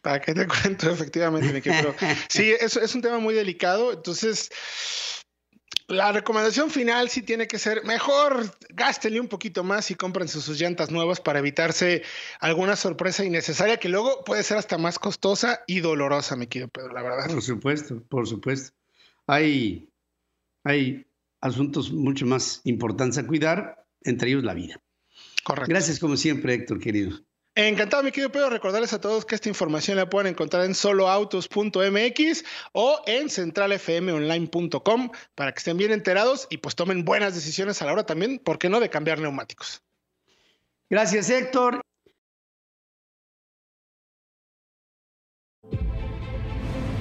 ¿Para 0.00 0.20
qué 0.20 0.34
te 0.34 0.46
cuento? 0.62 0.90
Efectivamente, 0.90 1.60
Pero 1.62 1.94
sí, 2.28 2.52
eso 2.60 2.80
es 2.80 2.94
un 2.94 3.02
tema 3.02 3.18
muy 3.18 3.34
delicado, 3.34 3.92
entonces 3.92 4.50
la 5.88 6.12
recomendación 6.12 6.70
final 6.70 7.10
sí 7.10 7.22
tiene 7.22 7.46
que 7.46 7.58
ser 7.58 7.84
mejor 7.84 8.50
gástenle 8.70 9.20
un 9.20 9.28
poquito 9.28 9.64
más 9.64 9.90
y 9.90 9.94
cómprense 9.94 10.40
sus 10.40 10.58
llantas 10.58 10.90
nuevas 10.90 11.20
para 11.20 11.38
evitarse 11.38 12.02
alguna 12.40 12.76
sorpresa 12.76 13.24
innecesaria 13.24 13.76
que 13.76 13.88
luego 13.88 14.24
puede 14.24 14.42
ser 14.42 14.56
hasta 14.56 14.78
más 14.78 14.98
costosa 14.98 15.62
y 15.66 15.80
dolorosa, 15.80 16.36
me 16.36 16.48
quiero 16.48 16.68
Pedro, 16.68 16.92
la 16.92 17.02
verdad. 17.02 17.28
Por 17.28 17.42
supuesto, 17.42 18.02
por 18.08 18.26
supuesto. 18.26 18.74
Hay, 19.26 19.90
hay 20.64 21.06
asuntos 21.40 21.92
mucho 21.92 22.24
más 22.26 22.60
importantes 22.64 23.18
a 23.18 23.26
cuidar, 23.26 23.86
entre 24.02 24.30
ellos 24.30 24.44
la 24.44 24.54
vida. 24.54 24.80
Correcto. 25.44 25.68
Gracias 25.68 25.98
como 25.98 26.16
siempre, 26.16 26.54
Héctor, 26.54 26.80
querido. 26.80 27.18
Encantado, 27.56 28.02
mi 28.02 28.10
querido 28.10 28.32
Pedro. 28.32 28.50
Recordarles 28.50 28.92
a 28.94 29.00
todos 29.00 29.24
que 29.24 29.36
esta 29.36 29.48
información 29.48 29.96
la 29.96 30.10
pueden 30.10 30.32
encontrar 30.32 30.64
en 30.64 30.74
soloautos.mx 30.74 32.44
o 32.72 33.00
en 33.06 33.30
centralfmonline.com 33.30 35.10
para 35.36 35.52
que 35.52 35.58
estén 35.58 35.76
bien 35.76 35.92
enterados 35.92 36.48
y 36.50 36.58
pues 36.58 36.74
tomen 36.74 37.04
buenas 37.04 37.34
decisiones 37.34 37.80
a 37.80 37.86
la 37.86 37.92
hora 37.92 38.06
también, 38.06 38.40
¿por 38.40 38.58
qué 38.58 38.68
no?, 38.68 38.80
de 38.80 38.90
cambiar 38.90 39.20
neumáticos. 39.20 39.82
Gracias, 40.90 41.30
Héctor. 41.30 41.80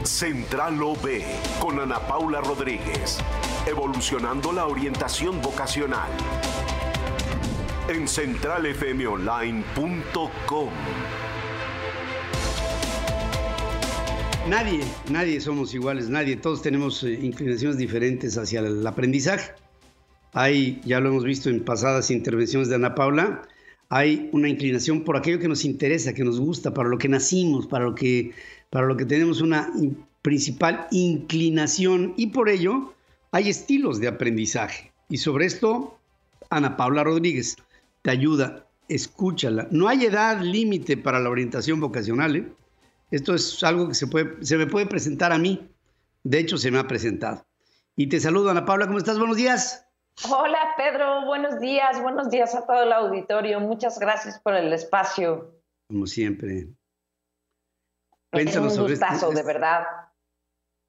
Central 0.03 0.83
OB 0.83 1.21
con 1.59 1.79
Ana 1.79 1.99
Paula 2.07 2.41
Rodríguez, 2.41 3.17
evolucionando 3.65 4.51
la 4.51 4.67
orientación 4.67 5.41
vocacional 5.41 6.11
en 7.89 8.07
centralfmonline.com. 8.07 10.69
Nadie, 14.47 14.81
nadie 15.09 15.39
somos 15.39 15.73
iguales, 15.73 16.09
nadie, 16.09 16.35
todos 16.35 16.61
tenemos 16.61 17.03
eh, 17.03 17.17
inclinaciones 17.21 17.77
diferentes 17.77 18.37
hacia 18.37 18.59
el 18.59 18.85
aprendizaje. 18.85 19.51
Hay, 20.33 20.81
ya 20.83 20.99
lo 20.99 21.09
hemos 21.09 21.23
visto 21.23 21.49
en 21.49 21.63
pasadas 21.63 22.11
intervenciones 22.11 22.69
de 22.69 22.75
Ana 22.75 22.95
Paula, 22.95 23.43
hay 23.89 24.29
una 24.33 24.49
inclinación 24.49 25.03
por 25.03 25.15
aquello 25.15 25.39
que 25.39 25.47
nos 25.47 25.65
interesa, 25.65 26.13
que 26.13 26.23
nos 26.23 26.39
gusta, 26.39 26.73
para 26.73 26.89
lo 26.89 26.97
que 26.97 27.07
nacimos, 27.07 27.67
para 27.67 27.85
lo 27.85 27.95
que, 27.95 28.31
para 28.69 28.87
lo 28.87 28.97
que 28.97 29.05
tenemos 29.05 29.39
una 29.39 29.71
principal 30.21 30.87
inclinación 30.91 32.13
y 32.17 32.27
por 32.27 32.49
ello 32.49 32.93
hay 33.31 33.49
estilos 33.49 33.99
de 33.99 34.07
aprendizaje. 34.07 34.91
Y 35.09 35.17
sobre 35.17 35.45
esto, 35.45 35.99
Ana 36.49 36.75
Paula 36.75 37.03
Rodríguez 37.03 37.57
te 38.03 38.11
ayuda, 38.11 38.67
escúchala. 38.89 39.67
No 39.71 39.87
hay 39.87 40.05
edad 40.05 40.39
límite 40.41 40.97
para 40.97 41.19
la 41.19 41.29
orientación 41.29 41.79
vocacional. 41.79 42.35
¿eh? 42.35 42.53
Esto 43.09 43.33
es 43.33 43.63
algo 43.63 43.87
que 43.87 43.95
se, 43.95 44.07
puede, 44.07 44.45
se 44.45 44.57
me 44.57 44.67
puede 44.67 44.85
presentar 44.85 45.31
a 45.31 45.39
mí. 45.39 45.71
De 46.23 46.39
hecho, 46.39 46.57
se 46.57 46.69
me 46.69 46.77
ha 46.77 46.87
presentado. 46.87 47.45
Y 47.95 48.07
te 48.07 48.19
saludo, 48.19 48.51
Ana 48.51 48.65
Paula. 48.65 48.85
¿Cómo 48.85 48.97
estás? 48.97 49.17
Buenos 49.17 49.37
días. 49.37 49.87
Hola, 50.29 50.59
Pedro. 50.77 51.25
Buenos 51.25 51.59
días. 51.59 52.01
Buenos 52.01 52.29
días 52.29 52.53
a 52.55 52.65
todo 52.65 52.83
el 52.83 52.91
auditorio. 52.91 53.59
Muchas 53.59 53.97
gracias 53.97 54.39
por 54.39 54.53
el 54.53 54.71
espacio. 54.73 55.55
Como 55.87 56.05
siempre. 56.05 56.67
es 58.31 58.55
un 58.55 58.67
este 58.67 58.81
gustazo, 58.81 59.31
de 59.31 59.43
verdad. 59.43 59.85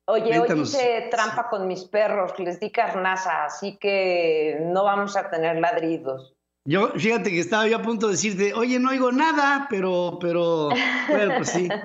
Oye, 0.06 0.38
hoy 0.38 0.60
hice 0.60 1.08
trampa 1.10 1.48
con 1.48 1.66
mis 1.66 1.84
perros, 1.84 2.38
les 2.38 2.60
di 2.60 2.70
carnaza, 2.70 3.46
así 3.46 3.78
que 3.78 4.58
no 4.60 4.84
vamos 4.84 5.16
a 5.16 5.30
tener 5.30 5.58
ladridos. 5.58 6.33
Yo, 6.66 6.88
fíjate 6.92 7.30
que 7.30 7.40
estaba 7.40 7.66
yo 7.66 7.76
a 7.76 7.82
punto 7.82 8.06
de 8.06 8.12
decirte, 8.12 8.54
oye, 8.54 8.78
no 8.78 8.88
oigo 8.88 9.12
nada, 9.12 9.66
pero, 9.68 10.18
pero, 10.18 10.70
bueno, 11.08 11.34
pues 11.36 11.50
sí. 11.50 11.68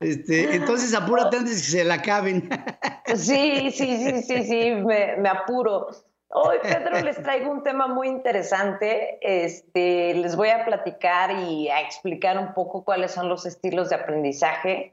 Este, 0.00 0.54
entonces 0.54 0.94
apúrate 0.94 1.38
antes 1.38 1.54
que 1.54 1.78
se 1.78 1.84
la 1.84 1.94
acaben. 1.94 2.48
Sí, 3.16 3.70
sí, 3.70 3.96
sí, 3.96 4.22
sí, 4.22 4.44
sí, 4.44 4.70
me, 4.84 5.16
me 5.16 5.30
apuro. 5.30 5.88
Hoy, 6.28 6.58
Pedro, 6.62 7.00
les 7.00 7.22
traigo 7.22 7.50
un 7.50 7.62
tema 7.62 7.86
muy 7.86 8.06
interesante. 8.06 9.18
Este, 9.22 10.12
les 10.12 10.36
voy 10.36 10.50
a 10.50 10.66
platicar 10.66 11.30
y 11.30 11.70
a 11.70 11.80
explicar 11.80 12.36
un 12.36 12.52
poco 12.52 12.84
cuáles 12.84 13.12
son 13.12 13.30
los 13.30 13.46
estilos 13.46 13.88
de 13.88 13.96
aprendizaje. 13.96 14.92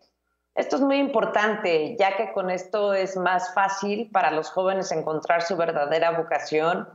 Esto 0.56 0.78
es 0.78 0.82
muy 0.82 0.96
importante, 0.96 1.98
ya 2.00 2.16
que 2.16 2.32
con 2.32 2.50
esto 2.50 2.94
es 2.94 3.18
más 3.18 3.54
fácil 3.54 4.10
para 4.14 4.32
los 4.32 4.50
jóvenes 4.50 4.94
encontrar 4.94 5.42
su 5.42 5.58
verdadera 5.58 6.12
vocación 6.12 6.88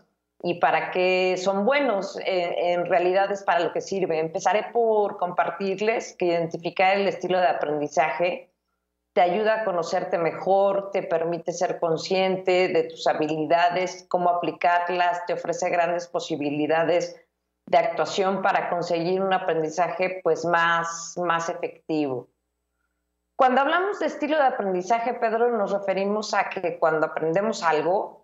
y 0.42 0.55
para 0.55 0.90
qué 0.90 1.37
son 1.38 1.64
buenos. 1.64 2.18
En 2.24 2.87
realidad 2.87 3.31
es 3.31 3.42
para 3.42 3.61
lo 3.61 3.72
que 3.72 3.81
sirve. 3.81 4.18
Empezaré 4.18 4.66
por 4.72 5.18
compartirles 5.18 6.16
que 6.18 6.26
identificar 6.26 6.96
el 6.96 7.09
estilo 7.09 7.38
de 7.38 7.48
aprendizaje 7.48 8.50
te 9.12 9.20
ayuda 9.20 9.55
a 9.55 9.64
conocerte 9.64 10.18
mejor, 10.18 10.90
te 10.92 11.03
permite 11.03 11.53
ser 11.53 11.81
consciente 11.81 12.68
de 12.68 12.85
tus 12.85 13.07
habilidades, 13.07 14.07
cómo 14.09 14.31
aplicarlas, 14.31 15.26
te 15.26 15.33
ofrece 15.33 15.68
grandes 15.68 16.07
posibilidades 16.07 17.20
de 17.66 17.79
actuación 17.79 18.42
para 18.42 18.70
conseguir 18.70 19.20
un 19.20 19.33
aprendizaje 19.33 20.20
pues 20.22 20.44
más, 20.44 21.14
más 21.16 21.48
efectivo. 21.48 22.29
Cuando 23.35 23.62
hablamos 23.62 23.98
de 23.98 24.07
estilo 24.07 24.37
de 24.37 24.44
aprendizaje, 24.44 25.14
Pedro, 25.14 25.57
nos 25.57 25.72
referimos 25.72 26.35
a 26.35 26.48
que 26.50 26.79
cuando 26.79 27.07
aprendemos 27.07 27.62
algo, 27.62 28.19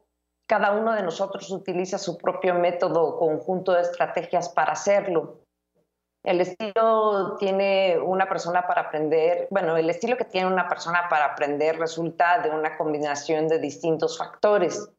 cada 0.47 0.73
uno 0.73 0.93
de 0.93 1.03
nosotros 1.03 1.51
utiliza 1.51 1.99
su 1.99 2.17
propio 2.17 2.55
método 2.55 3.03
o 3.03 3.19
conjunto 3.19 3.73
de 3.73 3.83
estrategias 3.83 4.49
para 4.49 4.73
hacerlo. 4.73 5.41
El 6.23 6.41
estilo 6.41 7.37
tiene 7.39 7.99
una 7.99 8.29
persona 8.29 8.67
para 8.67 8.83
aprender, 8.83 9.47
bueno, 9.51 9.77
el 9.77 9.89
estilo 9.91 10.17
que 10.17 10.25
tiene 10.25 10.49
una 10.49 10.69
persona 10.69 11.07
para 11.09 11.27
aprender 11.27 11.79
resulta 11.79 12.41
de 12.41 12.51
una 12.51 12.77
combinación 12.77 13.47
de 13.47 13.61
distintos 13.61 14.19
factores. 14.19 14.91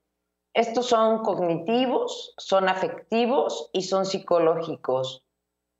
Estos 0.53 0.87
son 0.87 1.23
cognitivos, 1.23 2.33
son 2.37 2.69
afectivos 2.69 3.69
y 3.73 3.83
son 3.83 4.05
psicológicos. 4.05 5.23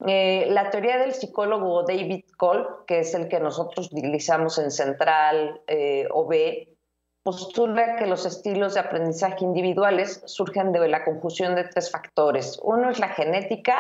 Eh, 0.05 0.47
la 0.49 0.69
teoría 0.69 0.97
del 0.97 1.13
psicólogo 1.13 1.83
David 1.83 2.25
Kolb, 2.37 2.85
que 2.85 2.99
es 2.99 3.13
el 3.15 3.27
que 3.29 3.39
nosotros 3.39 3.91
utilizamos 3.91 4.59
en 4.59 4.69
Central 4.69 5.61
eh, 5.67 6.07
OB, 6.11 6.67
postula 7.27 7.97
que 7.97 8.05
los 8.05 8.25
estilos 8.25 8.75
de 8.75 8.79
aprendizaje 8.79 9.43
individuales 9.43 10.21
surgen 10.23 10.71
de 10.71 10.87
la 10.87 11.03
conjunción 11.03 11.55
de 11.55 11.65
tres 11.65 11.91
factores. 11.91 12.57
Uno 12.63 12.89
es 12.89 12.99
la 12.99 13.09
genética, 13.09 13.75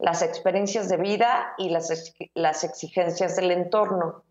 las 0.00 0.22
experiencias 0.22 0.88
de 0.88 0.96
vida 0.96 1.54
y 1.56 1.68
las, 1.68 2.12
las 2.34 2.64
exigencias 2.64 3.36
del 3.36 3.52
entorno. 3.52 4.24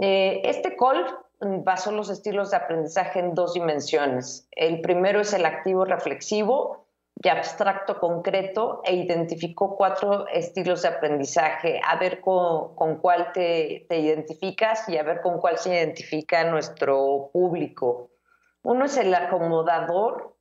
Eh, 0.00 0.42
este 0.44 0.76
col 0.76 1.04
basó 1.40 1.90
los 1.90 2.08
estilos 2.08 2.52
de 2.52 2.58
aprendizaje 2.58 3.18
en 3.18 3.34
dos 3.34 3.54
dimensiones. 3.54 4.46
El 4.52 4.80
primero 4.80 5.20
es 5.20 5.32
el 5.32 5.44
activo 5.44 5.84
reflexivo 5.84 6.86
y 7.20 7.28
abstracto 7.28 7.98
concreto 7.98 8.80
e 8.84 8.94
identificó 8.94 9.76
cuatro 9.76 10.28
estilos 10.28 10.82
de 10.82 10.88
aprendizaje, 10.88 11.80
a 11.84 11.96
ver 11.96 12.20
con, 12.20 12.98
cuál 13.00 13.32
te, 13.32 13.86
te, 13.88 13.98
identificas 13.98 14.88
y 14.88 14.96
a 14.96 15.02
ver 15.02 15.20
con 15.20 15.38
cuál 15.38 15.58
se 15.58 15.74
identifica 15.74 16.44
nuestro 16.44 17.30
público. 17.32 18.10
Uno 18.62 18.84
es 18.84 18.96
el 18.96 19.12
acomodador, 19.14 20.36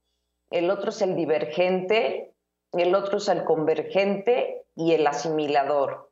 el 0.52 0.70
otro 0.70 0.90
es 0.90 1.02
el 1.02 1.16
divergente, 1.16 2.36
el 2.74 2.94
otro 2.94 3.18
es 3.18 3.28
el 3.28 3.44
convergente 3.44 4.66
y 4.76 4.94
el 4.94 5.08
asimilador. 5.08 6.12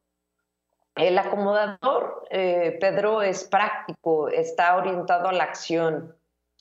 El 0.95 1.17
acomodador, 1.17 2.25
eh, 2.31 2.77
Pedro, 2.79 3.21
es 3.21 3.43
práctico, 3.43 4.29
está 4.29 4.77
orientado 4.77 5.27
a 5.27 5.33
la 5.33 5.43
acción 5.43 6.15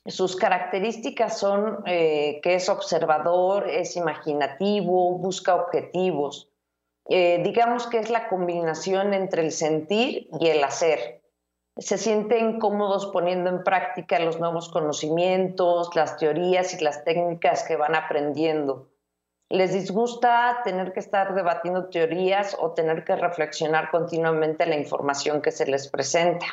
sus 0.06 0.36
características 0.36 1.38
son 1.38 1.82
eh, 1.86 2.40
que 2.42 2.56
es 2.56 2.68
observador, 2.68 3.68
es 3.68 3.96
imaginativo, 3.96 5.16
busca 5.18 5.54
objetivos. 5.54 6.50
Eh, 7.08 7.42
digamos 7.42 7.86
que 7.86 7.98
es 7.98 8.10
la 8.10 8.28
combinación 8.28 9.14
entre 9.14 9.42
el 9.42 9.52
sentir 9.52 10.28
y 10.38 10.48
el 10.48 10.62
hacer. 10.62 11.22
Se 11.76 11.98
sienten 11.98 12.60
cómodos 12.60 13.06
poniendo 13.06 13.50
en 13.50 13.64
práctica 13.64 14.18
los 14.18 14.38
nuevos 14.38 14.68
conocimientos, 14.68 15.90
las 15.94 16.16
teorías 16.18 16.72
y 16.74 16.84
las 16.84 17.04
técnicas 17.04 17.64
que 17.64 17.76
van 17.76 17.94
aprendiendo. 17.94 18.90
Les 19.50 19.72
disgusta 19.72 20.60
tener 20.64 20.92
que 20.92 21.00
estar 21.00 21.34
debatiendo 21.34 21.88
teorías 21.88 22.56
o 22.58 22.72
tener 22.72 23.04
que 23.04 23.16
reflexionar 23.16 23.90
continuamente 23.90 24.66
la 24.66 24.76
información 24.76 25.42
que 25.42 25.50
se 25.50 25.66
les 25.66 25.88
presenta. 25.88 26.46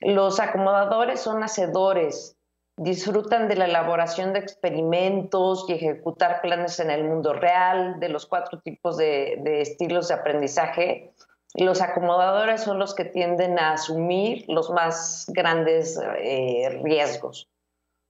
Los 0.00 0.38
acomodadores 0.38 1.20
son 1.20 1.42
hacedores, 1.42 2.37
disfrutan 2.78 3.48
de 3.48 3.56
la 3.56 3.66
elaboración 3.66 4.32
de 4.32 4.38
experimentos 4.38 5.66
y 5.68 5.74
ejecutar 5.74 6.40
planes 6.40 6.80
en 6.80 6.90
el 6.90 7.04
mundo 7.04 7.32
real, 7.32 7.98
de 8.00 8.08
los 8.08 8.26
cuatro 8.26 8.60
tipos 8.60 8.96
de, 8.96 9.60
estilos 9.60 10.08
de 10.08 10.14
aprendizaje. 10.14 11.12
Los 11.54 11.80
acomodadores 11.82 12.62
son 12.62 12.78
los 12.78 12.94
que 12.94 13.04
tienden 13.04 13.58
a 13.58 13.72
asumir 13.72 14.44
los 14.48 14.70
más 14.70 15.26
grandes 15.28 15.98
eh, 16.18 16.80
riesgos. 16.82 17.48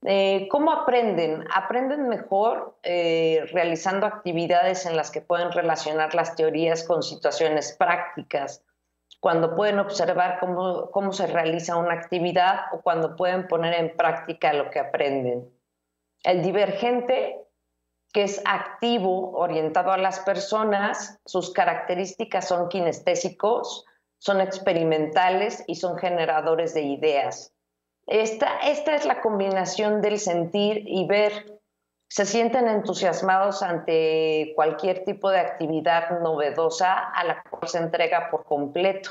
Eh, 0.04 0.46
¿Cómo 0.50 0.70
aprenden? 0.70 1.44
Aprenden 1.52 2.09
mejor 2.09 2.78
eh, 2.83 3.44
realizando 3.52 4.07
actividades 4.07 4.87
en 4.87 4.96
las 4.96 5.11
que 5.11 5.20
pueden 5.20 5.50
relacionar 5.50 6.14
las 6.14 6.37
teorías 6.37 6.85
con 6.85 7.02
situaciones 7.02 7.74
prácticas, 7.76 8.62
cuando 9.20 9.54
pueden 9.54 9.78
observar 9.78 10.38
cómo, 10.38 10.90
cómo 10.90 11.12
se 11.12 11.26
realiza 11.26 11.76
una 11.76 11.94
actividad 11.94 12.61
o 12.72 12.81
cuando 12.81 13.16
pueden 13.16 13.48
poner 13.48 13.74
en 13.74 13.96
práctica 13.96 14.52
lo 14.52 14.70
que 14.70 14.78
aprenden. 14.78 15.48
El 16.22 16.42
divergente, 16.42 17.44
que 18.12 18.22
es 18.22 18.40
activo, 18.44 19.33
orientado 19.37 19.92
a 19.92 19.98
las 19.98 20.20
personas, 20.20 21.18
sus 21.24 21.52
características 21.52 22.48
son 22.48 22.68
kinestésicos, 22.68 23.85
son 24.18 24.40
experimentales 24.40 25.64
y 25.66 25.76
son 25.76 25.96
generadores 25.98 26.74
de 26.74 26.83
ideas. 26.83 27.52
Esta, 28.07 28.59
esta 28.61 28.94
es 28.94 29.04
la 29.04 29.20
combinación 29.20 30.00
del 30.00 30.18
sentir 30.18 30.83
y 30.87 31.07
ver 31.07 31.57
se 32.08 32.24
sienten 32.24 32.68
entusiasmados 32.68 33.62
ante 33.62 34.52
cualquier 34.56 35.04
tipo 35.04 35.30
de 35.30 35.40
actividad 35.40 36.20
novedosa 36.20 36.94
a 36.94 37.24
la 37.24 37.42
cual 37.42 37.68
se 37.68 37.78
entrega 37.78 38.30
por 38.30 38.44
completo. 38.44 39.10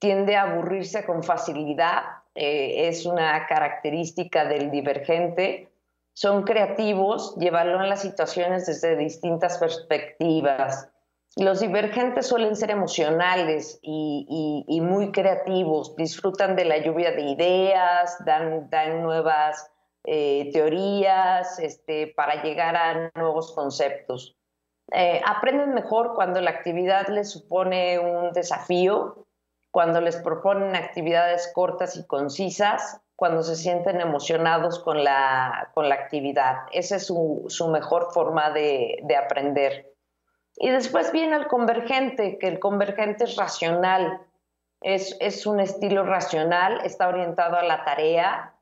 Tiende 0.00 0.36
a 0.36 0.42
aburrirse 0.42 1.06
con 1.06 1.22
facilidad, 1.22 2.02
eh, 2.34 2.88
es 2.88 3.06
una 3.06 3.46
característica 3.46 4.44
del 4.44 4.70
divergente. 4.70 5.72
Son 6.12 6.42
creativos, 6.42 7.36
llevan 7.36 7.88
las 7.88 8.02
situaciones 8.02 8.66
desde 8.66 8.96
distintas 8.96 9.58
perspectivas. 9.58 10.90
Los 11.36 11.60
divergentes 11.60 12.26
suelen 12.26 12.56
ser 12.56 12.72
emocionales 12.72 13.78
y, 13.80 14.80
muy 14.82 15.12
creativos, 15.12 15.94
disfrutan 15.94 16.56
de 16.56 16.64
la 16.64 16.78
lluvia 16.78 17.12
de 17.12 17.22
ideas, 17.22 18.16
dan, 18.24 18.68
dan 18.70 19.02
nuevas 19.02 19.70
eh, 20.10 20.48
teorías 20.54 21.58
este, 21.58 22.06
para 22.16 22.42
llegar 22.42 22.74
a 22.76 23.10
nuevos 23.14 23.52
conceptos. 23.52 24.38
Eh, 24.90 25.20
aprenden 25.22 25.74
mejor 25.74 26.14
cuando 26.14 26.40
la 26.40 26.48
actividad 26.48 27.08
les 27.08 27.30
supone 27.30 27.98
un 27.98 28.32
desafío, 28.32 29.26
cuando 29.70 30.00
les 30.00 30.16
proponen 30.16 30.74
actividades 30.76 31.52
cortas 31.54 31.94
y 31.96 32.06
concisas, 32.06 33.02
cuando 33.16 33.42
se 33.42 33.54
sienten 33.54 34.00
emocionados 34.00 34.78
con 34.78 35.04
la, 35.04 35.72
con 35.74 35.90
la 35.90 35.96
actividad. 35.96 36.60
Esa 36.72 36.96
es 36.96 37.06
su, 37.06 37.44
su 37.48 37.68
mejor 37.68 38.10
forma 38.14 38.50
de, 38.50 39.00
de, 39.02 39.14
aprender. 39.14 39.92
Y 40.56 40.70
después 40.70 41.12
viene 41.12 41.36
el 41.36 41.48
convergente, 41.48 42.38
que 42.38 42.48
el 42.48 42.60
convergente 42.60 43.24
es 43.24 43.36
racional, 43.36 44.22
es, 44.80 45.18
es 45.20 45.44
un 45.44 45.60
estilo 45.60 46.04
racional, 46.04 46.80
está 46.82 47.08
orientado 47.08 47.56
a 47.56 47.62
la 47.62 47.84
tarea, 47.84 48.54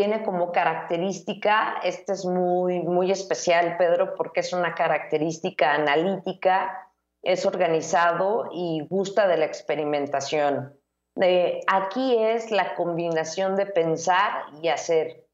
tiene 0.00 0.22
como 0.22 0.50
característica, 0.50 1.78
este 1.82 2.14
es 2.14 2.24
muy, 2.24 2.80
muy 2.80 3.10
especial, 3.10 3.76
Pedro, 3.76 4.14
porque 4.14 4.40
es 4.40 4.50
una 4.54 4.74
característica 4.74 5.74
analítica, 5.74 6.90
es 7.22 7.44
organizado 7.44 8.48
y 8.50 8.86
gusta 8.88 9.28
de 9.28 9.36
la 9.36 9.44
experimentación. 9.44 10.74
aquí 11.66 12.16
es 12.16 12.50
la 12.50 12.76
combinación 12.76 13.56
de 13.56 13.66
pensar 13.66 14.46
y 14.62 14.68
hacer. 14.68 15.26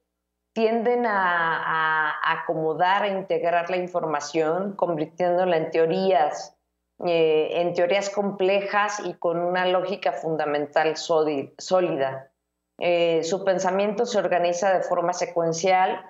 Tienden 0.53 1.07
a, 1.07 2.17
acomodar, 2.25 3.05
a 3.05 3.09
integrar 3.09 3.71
la 3.71 3.77
información, 3.77 4.75
convirtiéndola 4.75 5.59
en 5.59 5.71
teorías, 5.71 6.57
eh, 7.05 7.51
en 7.53 7.73
teorías 7.73 8.11
complejas 8.11 8.99
y 9.05 9.15
con 9.15 9.39
una 9.39 9.65
lógica 9.67 10.11
fundamental 10.11 10.97
sólida. 10.97 12.33
Eh, 12.79 13.25
su 13.25 13.45
pensamiento 13.45 14.05
se 14.05 14.19
organiza 14.19 14.73
de 14.73 14.83
forma 14.83 15.13
secuencial, 15.13 16.05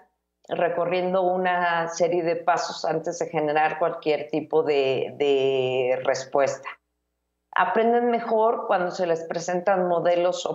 recorriendo 0.49 1.23
una 1.23 1.89
serie 1.89 2.23
de 2.23 2.37
pasos 2.37 2.85
antes 2.85 3.19
de 3.19 3.29
generar 3.29 3.79
cualquier 3.79 4.29
tipo 4.31 4.63
de, 4.63 6.01
respuesta. 6.05 6.69
Aprenden 7.53 8.11
mejor 8.11 8.67
cuando 8.67 8.91
se 8.91 9.07
les 9.07 9.25
presentan 9.25 9.89
modelos, 9.89 10.47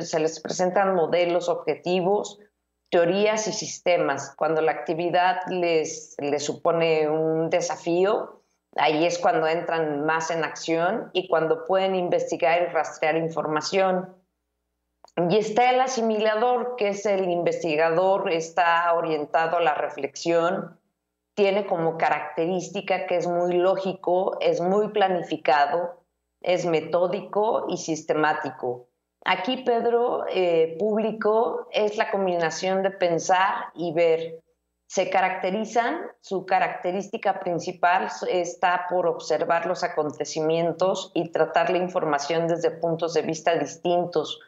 se 0.00 0.20
les 0.20 0.40
presentan 0.40 0.94
modelos 0.94 1.48
objetivos, 1.48 2.40
teorías 2.90 3.46
y 3.48 3.52
sistemas. 3.52 4.34
Cuando 4.36 4.62
la 4.62 4.72
actividad 4.72 5.42
les, 5.48 6.16
les 6.18 6.42
supone 6.42 7.08
un 7.08 7.50
desafío, 7.50 8.42
ahí 8.76 9.04
es 9.04 9.18
cuando 9.18 9.46
entran 9.46 10.06
más 10.06 10.30
en 10.30 10.42
acción 10.42 11.10
y 11.12 11.28
cuando 11.28 11.64
pueden 11.66 11.94
investigar 11.94 12.62
y 12.62 12.66
rastrear 12.72 13.16
información. 13.16 14.16
Y 15.30 15.36
está 15.36 15.70
el 15.70 15.80
asimilador, 15.80 16.76
que 16.76 16.90
es 16.90 17.04
el 17.04 17.28
investigador, 17.28 18.30
está 18.30 18.92
orientado 18.94 19.56
a 19.56 19.60
la 19.60 19.74
reflexión, 19.74 20.78
tiene 21.34 21.66
como 21.66 21.98
característica 21.98 23.06
que 23.06 23.16
es 23.16 23.26
muy 23.26 23.54
lógico, 23.54 24.38
es 24.40 24.60
muy 24.60 24.88
planificado, 24.88 26.04
es 26.40 26.66
metódico 26.66 27.66
y 27.68 27.78
sistemático. 27.78 28.86
Aquí, 29.24 29.64
Pedro, 29.64 30.24
eh, 30.28 30.76
público, 30.78 31.66
es 31.72 31.96
la 31.96 32.12
combinación 32.12 32.84
de 32.84 32.92
pensar 32.92 33.72
y 33.74 33.92
ver. 33.92 34.40
Se 34.86 35.10
caracterizan, 35.10 36.00
su 36.20 36.46
característica 36.46 37.40
principal 37.40 38.08
está 38.30 38.86
por 38.88 39.08
observar 39.08 39.66
los 39.66 39.82
acontecimientos 39.82 41.10
y 41.12 41.30
tratar 41.30 41.70
la 41.70 41.78
información 41.78 42.46
desde 42.46 42.70
puntos 42.70 43.14
de 43.14 43.22
vista 43.22 43.56
distintos 43.56 44.40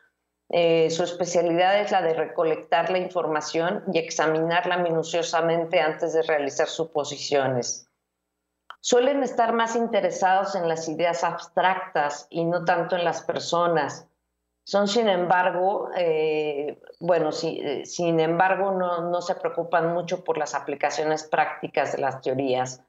eh, 0.52 0.90
su 0.90 1.04
especialidad 1.04 1.80
es 1.80 1.92
la 1.92 2.02
de 2.02 2.12
recolectar 2.12 2.90
la 2.90 2.98
información 2.98 3.84
y 3.92 3.98
examinarla 3.98 4.78
minuciosamente 4.78 5.80
antes 5.80 6.12
de 6.12 6.22
realizar 6.22 6.66
suposiciones. 6.66 7.88
Suelen 8.80 9.22
estar 9.22 9.52
más 9.52 9.76
interesados 9.76 10.56
en 10.56 10.68
las 10.68 10.88
ideas 10.88 11.22
abstractas 11.22 12.26
y 12.30 12.44
no 12.44 12.64
tanto 12.64 12.96
en 12.96 13.04
las 13.04 13.22
personas. 13.22 14.08
Son, 14.64 14.88
sin 14.88 15.08
embargo, 15.08 15.90
eh, 15.96 16.82
bueno, 16.98 17.30
eh, 17.44 17.86
sin 17.86 18.18
embargo, 18.18 18.72
no, 18.72 19.08
no, 19.08 19.22
se 19.22 19.36
preocupan 19.36 19.92
mucho 19.92 20.24
por 20.24 20.36
las 20.36 20.56
aplicaciones 20.56 21.22
prácticas 21.22 21.92
de 21.92 21.98
las 21.98 22.20
teorías. 22.22 22.82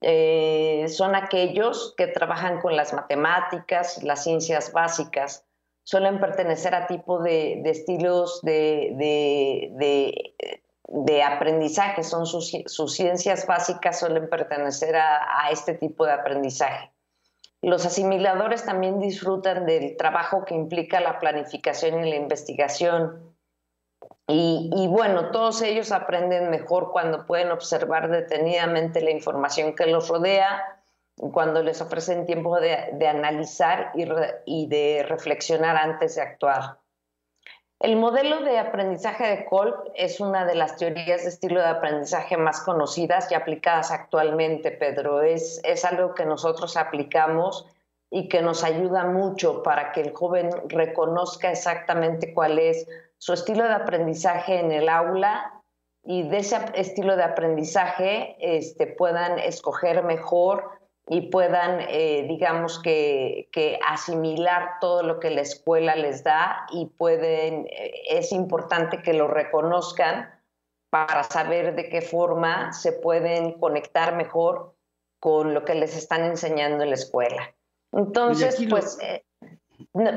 son 0.00 1.14
aquellos 1.16 1.94
que 1.96 2.06
trabajan 2.06 2.60
con 2.60 2.76
las 2.76 2.92
matemáticas, 2.92 4.02
las 4.02 4.22
ciencias 4.22 4.72
básicas, 4.72 5.44
suelen 5.84 6.20
pertenecer 6.20 6.74
a 6.74 6.86
tipo 6.86 7.20
de, 7.20 7.62
estilos 7.64 8.40
de, 8.42 8.94
de, 10.88 11.22
aprendizaje, 11.22 12.02
son 12.02 12.26
sus, 12.26 12.50
ciencias 12.94 13.46
básicas 13.46 13.98
suelen 13.98 14.28
pertenecer 14.28 14.96
a, 14.96 15.44
a, 15.44 15.50
este 15.50 15.74
tipo 15.74 16.06
de 16.06 16.12
aprendizaje. 16.12 16.90
Los 17.62 17.84
asimiladores 17.84 18.64
también 18.64 19.00
disfrutan 19.00 19.66
del 19.66 19.96
trabajo 19.96 20.44
que 20.44 20.54
implica 20.54 21.00
la 21.00 21.18
planificación 21.18 22.04
y 22.04 22.10
la 22.10 22.16
investigación. 22.16 23.30
Y, 24.32 24.86
bueno, 24.88 25.30
todos 25.30 25.60
ellos 25.62 25.90
aprenden 25.90 26.50
mejor 26.50 26.92
cuando 26.92 27.26
pueden 27.26 27.50
observar 27.50 28.10
detenidamente 28.10 29.00
la 29.00 29.10
información 29.10 29.74
que 29.74 29.86
los 29.86 30.08
rodea, 30.08 30.79
cuando 31.28 31.62
les 31.62 31.80
ofrecen 31.82 32.24
tiempo 32.24 32.58
de, 32.60 33.06
analizar 33.06 33.92
y, 33.94 34.06
y, 34.46 34.66
de 34.68 35.04
reflexionar 35.06 35.76
antes 35.76 36.14
de 36.14 36.22
actuar. 36.22 36.78
El 37.78 37.96
modelo 37.96 38.40
de 38.40 38.58
aprendizaje 38.58 39.26
de 39.26 39.44
Kolb 39.46 39.74
es 39.94 40.20
una 40.20 40.44
de 40.44 40.54
las 40.54 40.76
teorías 40.76 41.22
de 41.22 41.28
estilo 41.28 41.60
de 41.60 41.68
aprendizaje 41.68 42.36
más 42.36 42.60
conocidas 42.60 43.30
y 43.30 43.34
aplicadas 43.34 43.90
actualmente, 43.90 44.70
Pedro. 44.70 45.22
Es, 45.22 45.60
es 45.64 45.84
algo 45.84 46.14
que 46.14 46.24
nosotros 46.24 46.76
aplicamos 46.76 47.66
y 48.10 48.28
que 48.28 48.42
nos 48.42 48.64
ayuda 48.64 49.04
mucho 49.04 49.62
para 49.62 49.92
que 49.92 50.00
el 50.00 50.12
joven 50.12 50.50
reconozca 50.68 51.50
exactamente 51.50 52.34
cuál 52.34 52.58
es 52.58 52.86
su 53.18 53.32
estilo 53.32 53.64
de 53.64 53.74
aprendizaje 53.74 54.58
en 54.58 54.72
el 54.72 54.88
aula 54.88 55.62
y 56.02 56.28
de 56.28 56.38
ese 56.38 56.58
estilo 56.74 57.16
de 57.16 57.24
aprendizaje 57.24 58.36
este, 58.40 58.86
puedan 58.86 59.38
escoger 59.38 60.02
mejor 60.02 60.79
y 61.08 61.22
puedan, 61.22 61.80
eh, 61.88 62.26
digamos, 62.28 62.80
que, 62.80 63.48
asimilar 63.86 64.78
todo 64.80 65.02
lo 65.02 65.18
que 65.18 65.30
la 65.30 65.40
escuela 65.40 65.96
les 65.96 66.22
da 66.22 66.66
y 66.72 66.86
pueden, 66.86 67.66
eh, 67.66 67.92
es 68.10 68.32
importante 68.32 69.02
que 69.02 69.12
lo 69.12 69.26
reconozcan 69.26 70.28
para 70.90 71.24
saber 71.24 71.74
de 71.74 71.88
qué 71.88 72.00
forma 72.00 72.72
se 72.72 72.92
pueden 72.92 73.58
conectar 73.58 74.16
mejor 74.16 74.74
con 75.20 75.54
lo 75.54 75.64
que 75.64 75.74
les 75.74 75.96
están 75.96 76.24
enseñando 76.24 76.82
en 76.84 76.90
la 76.90 76.96
escuela. 76.96 77.54
Entonces, 77.92 78.64
pues, 78.68 78.98
eh, 79.02 79.24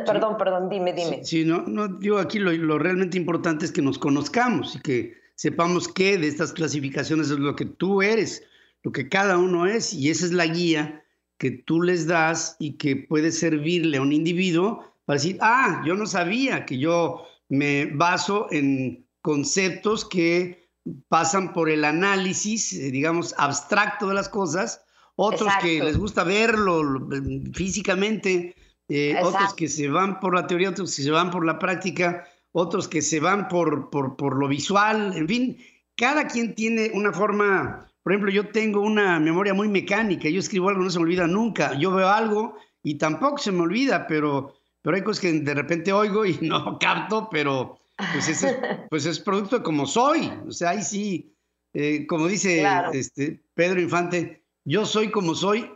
perdón, 0.05 0.37
perdón, 0.37 0.69
dime, 0.69 0.93
dime. 0.93 1.23
Sí, 1.25 1.43
no, 1.43 1.61
no, 1.61 1.87
digo, 1.87 2.19
aquí 2.19 2.39
lo, 2.39 2.51
lo, 2.51 2.77
realmente 2.77 3.17
importante 3.17 3.65
es 3.65 3.71
que 3.71 3.81
nos 3.81 3.97
conozcamos 3.97 4.75
y 4.75 4.81
que 4.81 5.13
sepamos 5.35 5.87
qué 5.87 6.17
de 6.17 6.27
estas 6.27 6.53
clasificaciones 6.53 7.29
es 7.29 7.39
lo 7.39 7.55
que 7.55 7.65
tú 7.65 8.01
eres 8.01 8.43
lo 8.83 8.91
que 8.91 9.09
cada 9.09 9.37
uno 9.37 9.65
es 9.65 9.93
y 9.93 10.09
esa 10.09 10.25
es 10.25 10.33
la 10.33 10.45
guía 10.45 11.03
que 11.37 11.51
tú 11.51 11.81
les 11.81 12.05
das 12.05 12.55
y 12.59 12.73
que 12.73 12.95
puede 12.95 13.31
servirle 13.31 13.97
a 13.97 14.01
un 14.01 14.11
individuo 14.11 14.83
para 15.05 15.17
decir, 15.17 15.37
ah, 15.41 15.81
yo 15.85 15.95
no 15.95 16.05
sabía 16.05 16.65
que 16.65 16.77
yo 16.77 17.25
me 17.49 17.85
baso 17.87 18.47
en 18.51 19.05
conceptos 19.21 20.05
que 20.05 20.69
pasan 21.07 21.53
por 21.53 21.69
el 21.69 21.85
análisis, 21.85 22.73
eh, 22.73 22.91
digamos, 22.91 23.33
abstracto 23.37 24.07
de 24.07 24.13
las 24.13 24.29
cosas, 24.29 24.81
otros 25.15 25.51
que 25.61 25.81
les 25.83 25.97
gusta 25.97 26.23
verlo 26.23 27.07
físicamente, 27.53 28.55
eh, 28.89 29.15
otros 29.21 29.53
que 29.53 29.69
se 29.69 29.87
van 29.87 30.19
por 30.19 30.35
la 30.35 30.47
teoría, 30.47 30.69
otros 30.69 30.95
que 30.95 31.03
se 31.03 31.11
van 31.11 31.31
por 31.31 31.45
la 31.45 31.59
práctica, 31.59 32.25
otros 32.51 32.87
que 32.87 33.01
se 33.01 33.19
van 33.19 33.47
por, 33.47 33.89
por, 33.89 34.15
por 34.15 34.37
lo 34.37 34.47
visual, 34.47 35.15
en 35.15 35.27
fin, 35.27 35.57
cada 35.95 36.27
quien 36.27 36.55
tiene 36.55 36.91
una 36.93 37.13
forma 37.13 37.92
por 38.03 38.11
ejemplo, 38.11 38.31
yo 38.31 38.49
tengo 38.49 38.81
una 38.81 39.19
memoria 39.19 39.53
muy 39.53 39.69
mecánica, 39.69 40.27
yo 40.29 40.39
escribo 40.39 40.69
algo, 40.69 40.83
no 40.83 40.89
se 40.89 40.99
me 40.99 41.05
olvida 41.05 41.25
nunca, 41.25 41.73
yo 41.79 41.93
veo 41.93 42.09
algo 42.09 42.57
y 42.83 42.95
tampoco 42.95 43.37
se 43.37 43.53
me 43.53 43.61
olvida, 43.61 44.07
pero, 44.07 44.53
pero 44.81 44.97
hay 44.97 45.03
cosas 45.03 45.21
que 45.21 45.31
de 45.31 45.53
repente 45.53 45.93
oigo 45.93 46.25
y 46.25 46.37
no 46.41 46.77
capto, 46.79 47.29
pero 47.31 47.79
pues, 48.11 48.27
es, 48.27 48.45
pues 48.89 49.05
es 49.05 49.19
producto 49.19 49.57
de 49.57 49.63
como 49.63 49.87
soy, 49.87 50.31
o 50.45 50.51
sea, 50.51 50.71
ahí 50.71 50.83
sí, 50.83 51.33
eh, 51.73 52.05
como 52.05 52.27
dice 52.27 52.65
este, 52.91 53.41
Pedro 53.53 53.79
Infante, 53.79 54.43
yo 54.65 54.85
soy 54.85 55.09
como 55.09 55.33
soy 55.33 55.71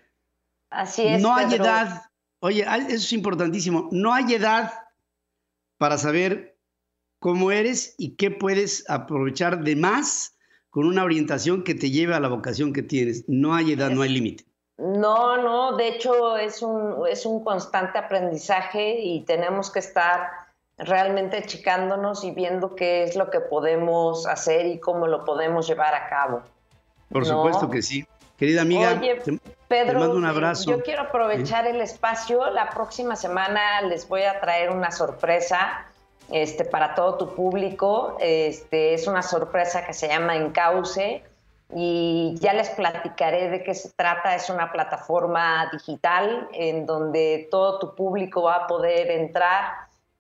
Así 0.69 1.03
es. 1.03 1.21
No 1.21 1.35
hay 1.35 1.53
edad, 1.53 2.03
oye, 2.39 2.61
eso 2.61 2.95
es 2.95 3.13
importantísimo, 3.13 3.89
no 3.91 4.13
hay 4.13 4.33
edad 4.33 4.71
para 5.77 5.97
saber 5.97 6.57
cómo 7.19 7.51
eres 7.51 7.95
y 7.97 8.15
qué 8.15 8.31
puedes 8.31 8.89
aprovechar 8.89 9.63
de 9.63 9.75
más 9.75 10.35
con 10.73 10.87
una 10.87 11.03
orientación 11.03 11.63
que 11.63 11.75
te 11.75 11.91
lleve 11.91 12.15
a 12.15 12.19
la 12.19 12.29
vocación 12.29 12.73
que 12.73 12.81
tienes. 12.81 13.25
No 13.27 13.53
hay 13.53 13.73
edad, 13.73 13.91
no 13.91 14.01
hay 14.01 14.09
límite. 14.09 14.43
No, 14.79 15.37
no, 15.37 15.77
de 15.77 15.87
hecho 15.87 16.35
es 16.35 16.63
un, 16.63 17.07
es 17.07 17.27
un 17.27 17.43
constante 17.43 17.99
aprendizaje 17.99 18.99
y 18.99 19.21
tenemos 19.21 19.69
que 19.69 19.77
estar 19.77 20.31
realmente 20.79 21.43
chicándonos 21.45 22.23
y 22.23 22.31
viendo 22.31 22.73
qué 22.73 23.03
es 23.03 23.15
lo 23.15 23.29
que 23.29 23.39
podemos 23.39 24.25
hacer 24.25 24.65
y 24.65 24.79
cómo 24.79 25.05
lo 25.05 25.23
podemos 25.25 25.67
llevar 25.67 25.93
a 25.93 26.09
cabo. 26.09 26.41
Por 27.11 27.23
supuesto 27.23 27.69
que 27.69 27.83
sí. 27.83 28.07
Querida 28.35 28.63
amiga, 28.63 28.97
Oye, 28.99 29.21
Pedro, 29.67 29.99
mando 29.99 30.15
un 30.15 30.25
abrazo. 30.25 30.71
Yo 30.71 30.81
quiero 30.81 31.03
aprovechar 31.03 31.67
el 31.67 31.81
espacio. 31.81 32.49
La 32.49 32.71
próxima 32.71 33.15
semana 33.15 33.81
les 33.81 34.07
voy 34.07 34.23
a 34.23 34.39
traer 34.39 34.71
una 34.71 34.89
sorpresa 34.89 35.85
este, 36.33 36.65
para 36.65 36.95
todo 36.95 37.15
tu 37.15 37.35
público. 37.35 38.17
Este, 38.19 38.95
es 38.95 39.07
una 39.07 39.21
sorpresa 39.21 39.85
que 39.85 39.93
se 39.93 40.07
llama 40.07 40.35
Encauce 40.35 41.23
y 41.75 42.35
ya 42.41 42.53
les 42.53 42.71
platicaré 42.71 43.49
de 43.49 43.63
qué 43.63 43.75
se 43.75 43.91
trata. 43.91 44.35
Es 44.35 44.49
una 44.49 44.71
plataforma 44.71 45.69
digital 45.71 46.49
en 46.53 46.87
donde 46.87 47.47
todo 47.51 47.77
tu 47.77 47.95
público 47.95 48.41
va 48.41 48.55
a 48.55 48.67
poder 48.67 49.11
entrar 49.11 49.63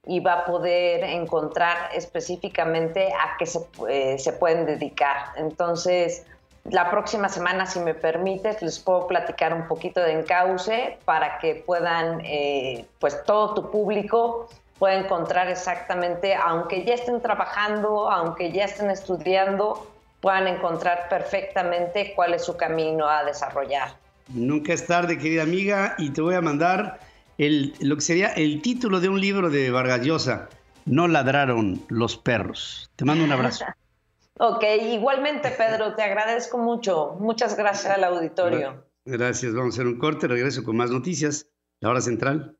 y 0.05 0.19
va 0.19 0.33
a 0.33 0.45
poder 0.45 1.03
encontrar 1.03 1.89
específicamente 1.95 3.07
a 3.07 3.35
qué 3.39 3.47
se, 3.47 3.59
eh, 3.89 4.19
se 4.19 4.33
pueden 4.33 4.67
dedicar. 4.67 5.29
Entonces, 5.37 6.27
la 6.65 6.91
próxima 6.91 7.27
semana, 7.27 7.65
si 7.65 7.79
me 7.79 7.95
permites, 7.95 8.61
les 8.61 8.79
puedo 8.79 9.07
platicar 9.07 9.53
un 9.53 9.67
poquito 9.67 9.99
de 9.99 10.11
Encauce 10.11 10.99
para 11.05 11.39
que 11.39 11.55
puedan, 11.55 12.21
eh, 12.23 12.85
pues 12.99 13.23
todo 13.23 13.55
tu 13.55 13.71
público 13.71 14.47
puede 14.83 14.97
encontrar 14.97 15.47
exactamente, 15.47 16.35
aunque 16.35 16.83
ya 16.83 16.95
estén 16.95 17.21
trabajando, 17.21 18.11
aunque 18.11 18.51
ya 18.51 18.65
estén 18.65 18.89
estudiando, 18.89 19.89
puedan 20.19 20.45
encontrar 20.45 21.07
perfectamente 21.09 22.11
cuál 22.17 22.33
es 22.33 22.43
su 22.43 22.57
camino 22.57 23.07
a 23.07 23.23
desarrollar. 23.23 23.95
Nunca 24.27 24.73
es 24.73 24.85
tarde, 24.85 25.17
querida 25.17 25.43
amiga, 25.43 25.95
y 25.97 26.09
te 26.09 26.19
voy 26.19 26.35
a 26.35 26.41
mandar 26.41 26.99
el, 27.37 27.73
lo 27.79 27.95
que 27.95 28.01
sería 28.01 28.33
el 28.33 28.61
título 28.61 28.99
de 28.99 29.07
un 29.07 29.21
libro 29.21 29.49
de 29.49 29.71
Vargas 29.71 30.01
Llosa, 30.01 30.49
No 30.83 31.07
ladraron 31.07 31.81
los 31.87 32.17
perros. 32.17 32.91
Te 32.97 33.05
mando 33.05 33.23
un 33.23 33.31
abrazo. 33.31 33.63
ok, 34.37 34.65
igualmente 34.81 35.51
Pedro, 35.51 35.95
te 35.95 36.03
agradezco 36.03 36.57
mucho. 36.57 37.15
Muchas 37.21 37.55
gracias 37.55 37.93
al 37.93 38.03
auditorio. 38.03 38.83
Gracias, 39.05 39.53
vamos 39.53 39.75
a 39.75 39.77
hacer 39.77 39.87
un 39.87 39.97
corte, 39.97 40.27
regreso 40.27 40.61
con 40.61 40.75
más 40.75 40.91
noticias. 40.91 41.47
La 41.79 41.89
hora 41.89 42.01
central. 42.01 42.57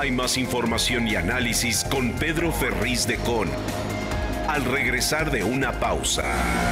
Hay 0.00 0.10
más 0.10 0.38
información 0.38 1.06
y 1.08 1.16
análisis 1.16 1.84
con 1.84 2.12
Pedro 2.12 2.52
Ferriz 2.52 3.06
de 3.06 3.18
Con. 3.18 3.50
Al 4.48 4.64
regresar 4.64 5.30
de 5.30 5.44
una 5.44 5.72
pausa. 5.72 6.69